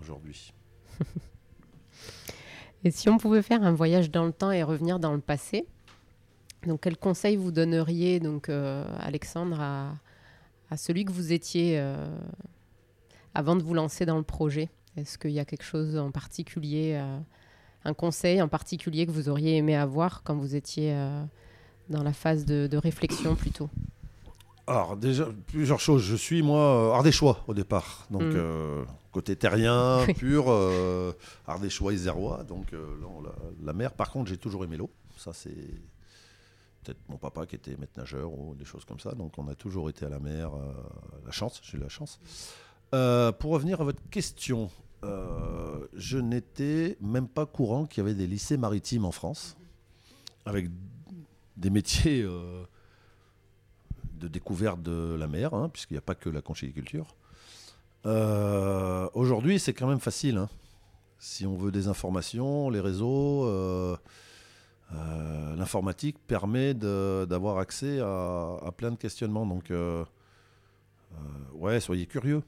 [0.00, 0.54] aujourd'hui.
[2.84, 5.66] et si on pouvait faire un voyage dans le temps et revenir dans le passé,
[6.66, 9.92] donc quel conseil vous donneriez donc Alexandre à,
[10.70, 11.82] à, celui que vous étiez
[13.34, 16.94] avant de vous lancer dans le projet est-ce qu'il y a quelque chose en particulier,
[16.94, 17.18] euh,
[17.84, 21.22] un conseil en particulier que vous auriez aimé avoir quand vous étiez euh,
[21.90, 23.68] dans la phase de, réflexion plutôt?
[24.66, 26.02] Alors déjà, plusieurs choses.
[26.02, 28.32] Je suis moi ardéchois au départ, donc mm.
[28.34, 30.46] euh, côté terrien pur,
[31.46, 33.30] ardéchois et zérois, donc la,
[33.62, 33.92] la, mer.
[33.92, 34.90] Par contre, j'ai toujours aimé l'eau.
[35.16, 35.54] Ça c'est
[36.86, 39.12] peut-être mon papa qui était maître nageur ou des choses comme ça.
[39.12, 40.50] Donc on a toujours été à la mer.
[41.24, 42.20] la chance, j'ai eu la chance.
[42.90, 44.70] pour revenir à votre question,
[45.04, 49.56] euh, je n'étais même pas courant qu'il y avait des lycées maritimes en France,
[50.44, 50.68] avec
[51.56, 52.64] des métiers euh,
[54.14, 57.14] de découverte de la mer, hein, puisqu'il n'y a pas que la conchyliculture.
[58.06, 60.38] Euh, aujourd'hui, c'est quand même facile.
[60.38, 60.48] Hein.
[61.18, 63.48] Si on veut des informations, les réseaux,
[64.90, 69.46] l'informatique permet d'avoir accès à, plein de questionnements.
[69.46, 69.72] Donc,
[71.54, 72.42] ouais, soyez curieux,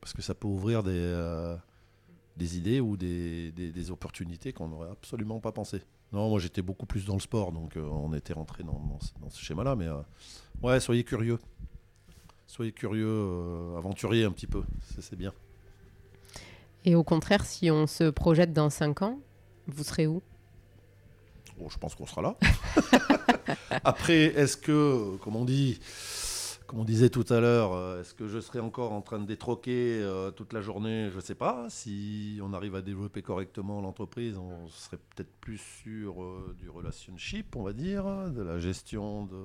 [0.00, 5.82] parce que ça peut ouvrir des idées ou des, opportunités qu'on n'aurait absolument pas pensé.
[6.12, 8.98] Non, moi j'étais beaucoup plus dans le sport, donc euh, on était rentré dans,
[9.30, 9.76] ce schéma-là.
[9.76, 9.96] Mais euh,
[10.62, 11.38] ouais, soyez curieux.
[12.46, 14.62] Soyez curieux, euh, aventurier un petit peu,
[15.00, 15.32] c'est bien.
[16.84, 19.20] Et au contraire, si on se projette dans 5 ans,
[19.68, 20.20] vous serez où?
[21.68, 22.36] Je pense qu'on sera là.
[23.84, 25.80] Après, est-ce que, comme on dit,
[26.72, 29.26] comme on disait tout à l'heure, euh, est-ce que je serai encore en train de
[29.26, 31.10] détroquer euh, toute la journée?
[31.10, 31.66] Je ne sais pas.
[31.68, 37.56] Si on arrive à développer correctement l'entreprise, on serait peut-être plus sur euh, du relationship,
[37.56, 39.36] on va dire, de la gestion de,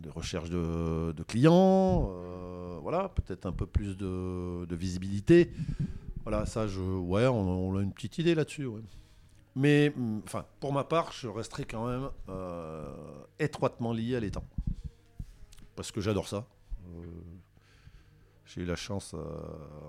[0.00, 2.08] de recherche de, clients.
[2.80, 5.50] voilà, peut-être un peu plus de, visibilité.
[6.22, 8.68] Voilà, ça, je, ouais, on, a une petite idée là-dessus.
[9.56, 12.08] Mais, mm, enfin, pour ma part, je resterai quand même
[13.40, 14.44] étroitement lié à l'étang
[15.76, 16.46] parce que j'adore ça.
[16.88, 17.04] Euh,
[18.46, 19.22] j'ai eu la chance, euh,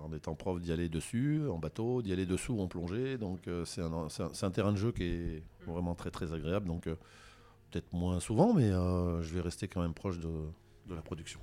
[0.03, 3.18] en étant prof, d'y aller dessus, en bateau, d'y aller dessous en plongée.
[3.18, 6.68] Donc euh, c'est un, terrain de jeu qui est vraiment très très agréable.
[6.68, 10.30] Donc peut-être moins souvent, mais je vais rester quand même proche de,
[10.89, 11.39] la production.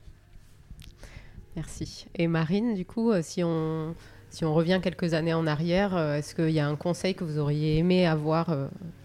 [1.56, 2.06] Merci.
[2.14, 3.94] Et Marine, du coup, si on,
[4.34, 7.38] si on revient quelques années en arrière, est-ce qu'il y a un conseil que vous
[7.38, 8.48] auriez aimé avoir,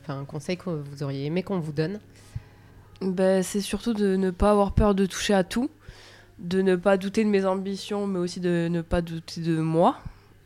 [0.02, 2.00] enfin un conseil que vous auriez aimé qu'on vous donne?
[3.02, 5.70] Ben, C'est surtout de ne pas avoir peur de toucher à tout,
[6.40, 9.98] de ne pas douter de mes ambitions, mais aussi de ne pas douter de moi.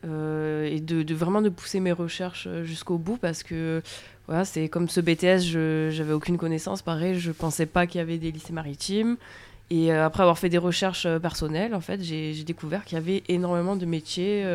[0.05, 3.81] Euh, et de, vraiment de pousser mes recherches euh, jusqu'au bout parce que
[4.27, 8.01] voilà, c'est comme ce BTS, je j'avais aucune connaissance, pareil, je pensais pas qu'il y
[8.01, 9.15] avait des lycées maritimes.
[9.73, 13.23] Et euh, après avoir fait des recherches personnelles, en fait, j'ai découvert qu'il y avait
[13.27, 14.45] énormément de métiers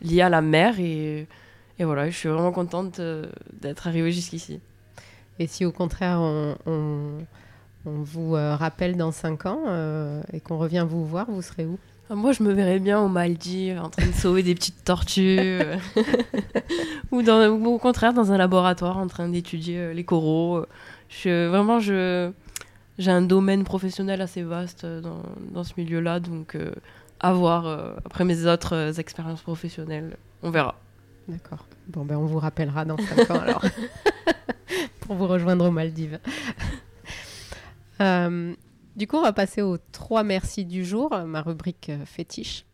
[0.00, 0.80] liés à la mer.
[0.80, 1.26] Et,
[1.78, 3.00] et, voilà, je suis vraiment contente
[3.60, 4.60] d'être arrivée jusqu'ici.
[5.38, 6.54] Et si au contraire on,
[7.84, 11.78] vous euh, rappelle dans 5 ans euh, et qu'on revient vous voir, vous serez où?
[12.10, 15.60] Ah, moi, je me verrais bien au Maldives, en train de sauver des petites tortues,
[17.12, 20.64] ou, dans, au contraire dans un laboratoire en train d'étudier euh, les coraux.
[21.08, 22.30] Je, vraiment, je,
[22.98, 25.22] j'ai un domaine professionnel assez vaste dans,
[25.52, 26.56] dans ce milieu-là, donc
[27.20, 30.76] à voir après mes autres expériences professionnelles, on verra.
[31.28, 31.66] D'accord.
[31.88, 33.64] Bon, ben on vous rappellera dans 5 ans alors.
[35.06, 36.18] pour vous rejoindre aux Maldives.
[38.00, 38.54] Euh,
[38.94, 42.65] du coup, on va passer aux trois merci du jour, ma rubrique euh, fétiche.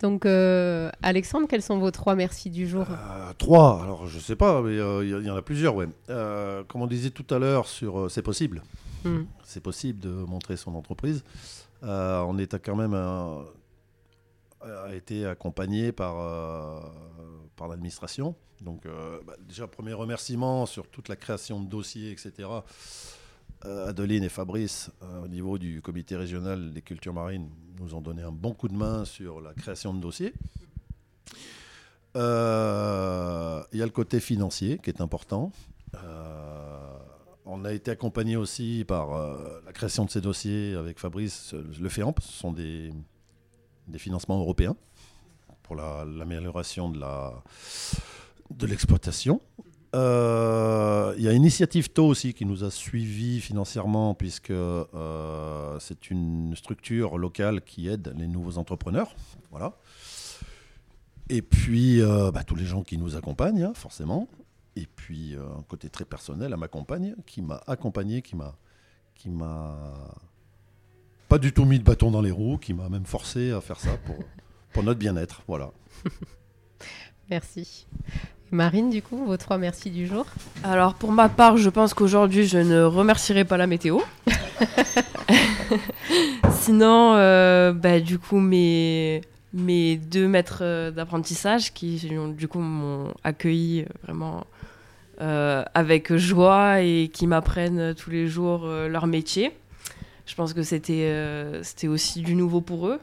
[0.00, 2.86] Donc, euh, Alexandre, quels sont vos trois merci du jour?
[3.38, 5.88] Trois, alors je sais pas, mais il y, en a plusieurs, ouais.
[6.08, 8.62] comme on disait tout à l'heure sur c'est possible.
[9.04, 9.24] Hmm.
[9.44, 11.24] C'est possible de montrer son entreprise.
[11.82, 16.14] on est quand même a été accompagné par,
[17.56, 18.34] par l'administration
[18.64, 22.48] donc, euh, bah, déjà, premier remerciement sur toute la création de dossiers, etc.
[23.66, 24.90] euh, Adeline et Fabrice,
[25.22, 27.48] au niveau du comité régional des cultures marines,
[27.80, 30.32] nous ont donné un bon coup de main sur la création de dossiers.
[32.14, 32.20] Il
[33.78, 35.50] y a le côté financier qui est important.
[37.44, 39.08] on a été accompagné aussi par
[39.64, 42.92] la création de ces dossiers avec Fabrice, le FEAMP, ce sont des,
[43.96, 44.76] financements européens
[45.62, 49.40] pour l'amélioration de l'exploitation.
[49.58, 49.62] Euh,
[49.94, 56.54] il y a Initiative Taux aussi qui nous a suivis financièrement puisque euh, c'est une
[56.56, 59.14] structure locale qui aide les nouveaux entrepreneurs.
[59.50, 59.74] Voilà.
[61.28, 64.28] Et puis euh, bah, tous les gens qui nous accompagnent, hein, forcément.
[64.76, 68.56] Et puis un côté très personnel à ma compagne qui m'a accompagné, qui m'a
[69.14, 69.76] qui m'a
[71.28, 73.78] pas du tout mis de bâton dans les roues, qui m'a même forcé à faire
[73.78, 74.16] ça pour,
[74.72, 75.42] pour notre bien-être.
[75.46, 75.70] Voilà.
[77.30, 77.86] Merci.
[78.50, 80.26] Marine, du coup, vos trois merci du jour
[80.62, 84.00] Alors, pour ma part, je pense qu'aujourd'hui, je ne remercierai pas la météo.
[86.50, 89.22] Sinon, euh, bah, du coup, mes,
[89.52, 94.46] mes deux maîtres euh, d'apprentissage qui, du coup, m'ont accueilli euh, vraiment
[95.20, 99.52] avec joie et qui m'apprennent tous les jours leur métier.
[100.26, 101.08] Je pense que c'était
[101.62, 102.98] c'était aussi du nouveau pour eux.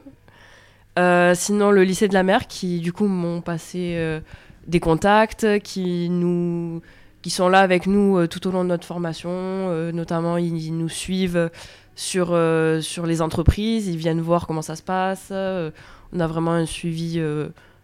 [1.34, 4.20] sinon, le lycée de la mer qui, du coup, m'ont passé
[4.66, 6.82] des contacts qui nous
[7.22, 9.30] qui sont là avec nous euh, tout au long de notre formation.
[9.30, 11.50] Euh, notamment, ils, nous suivent
[11.94, 15.28] sur, euh, sur les entreprises, ils viennent voir comment ça se passe.
[15.30, 17.22] on a vraiment un suivi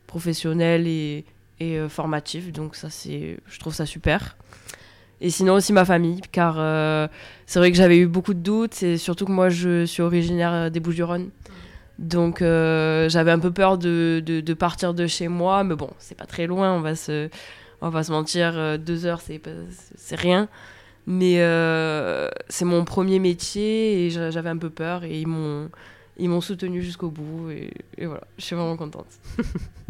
[0.07, 1.25] professionnel et,
[1.61, 4.37] et formatif, donc ça, c'est, je trouve ça super.
[5.21, 6.55] Et sinon aussi ma famille, car
[7.47, 10.71] c'est vrai que j'avais eu beaucoup de doutes, et surtout que moi, je suis originaire
[10.71, 11.31] des Bouches-du-Rhône.
[11.99, 16.17] Donc euh, j'avais un peu peur de, de, partir de chez moi, mais bon, c'est
[16.17, 17.29] pas très loin, on va se,
[17.81, 19.43] on va se mentir, euh, deux heures, c'est,
[19.97, 20.49] c'est rien.
[21.07, 25.71] Mais euh, c'est mon premier métier et j'avais un peu peur et ils m'ont,
[26.19, 29.09] ils m'ont soutenu jusqu'au bout et, et, voilà, je suis vraiment contente.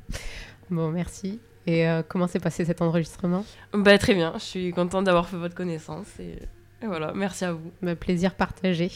[0.71, 1.41] bon, merci.
[1.67, 3.45] Et comment s'est passé cet enregistrement?
[3.75, 6.07] Bah, Très bien, je suis contente d'avoir fait votre connaissance.
[6.19, 6.39] Et...
[6.83, 7.73] Et voilà, merci à vous.
[7.83, 8.91] Ma plaisir partagé.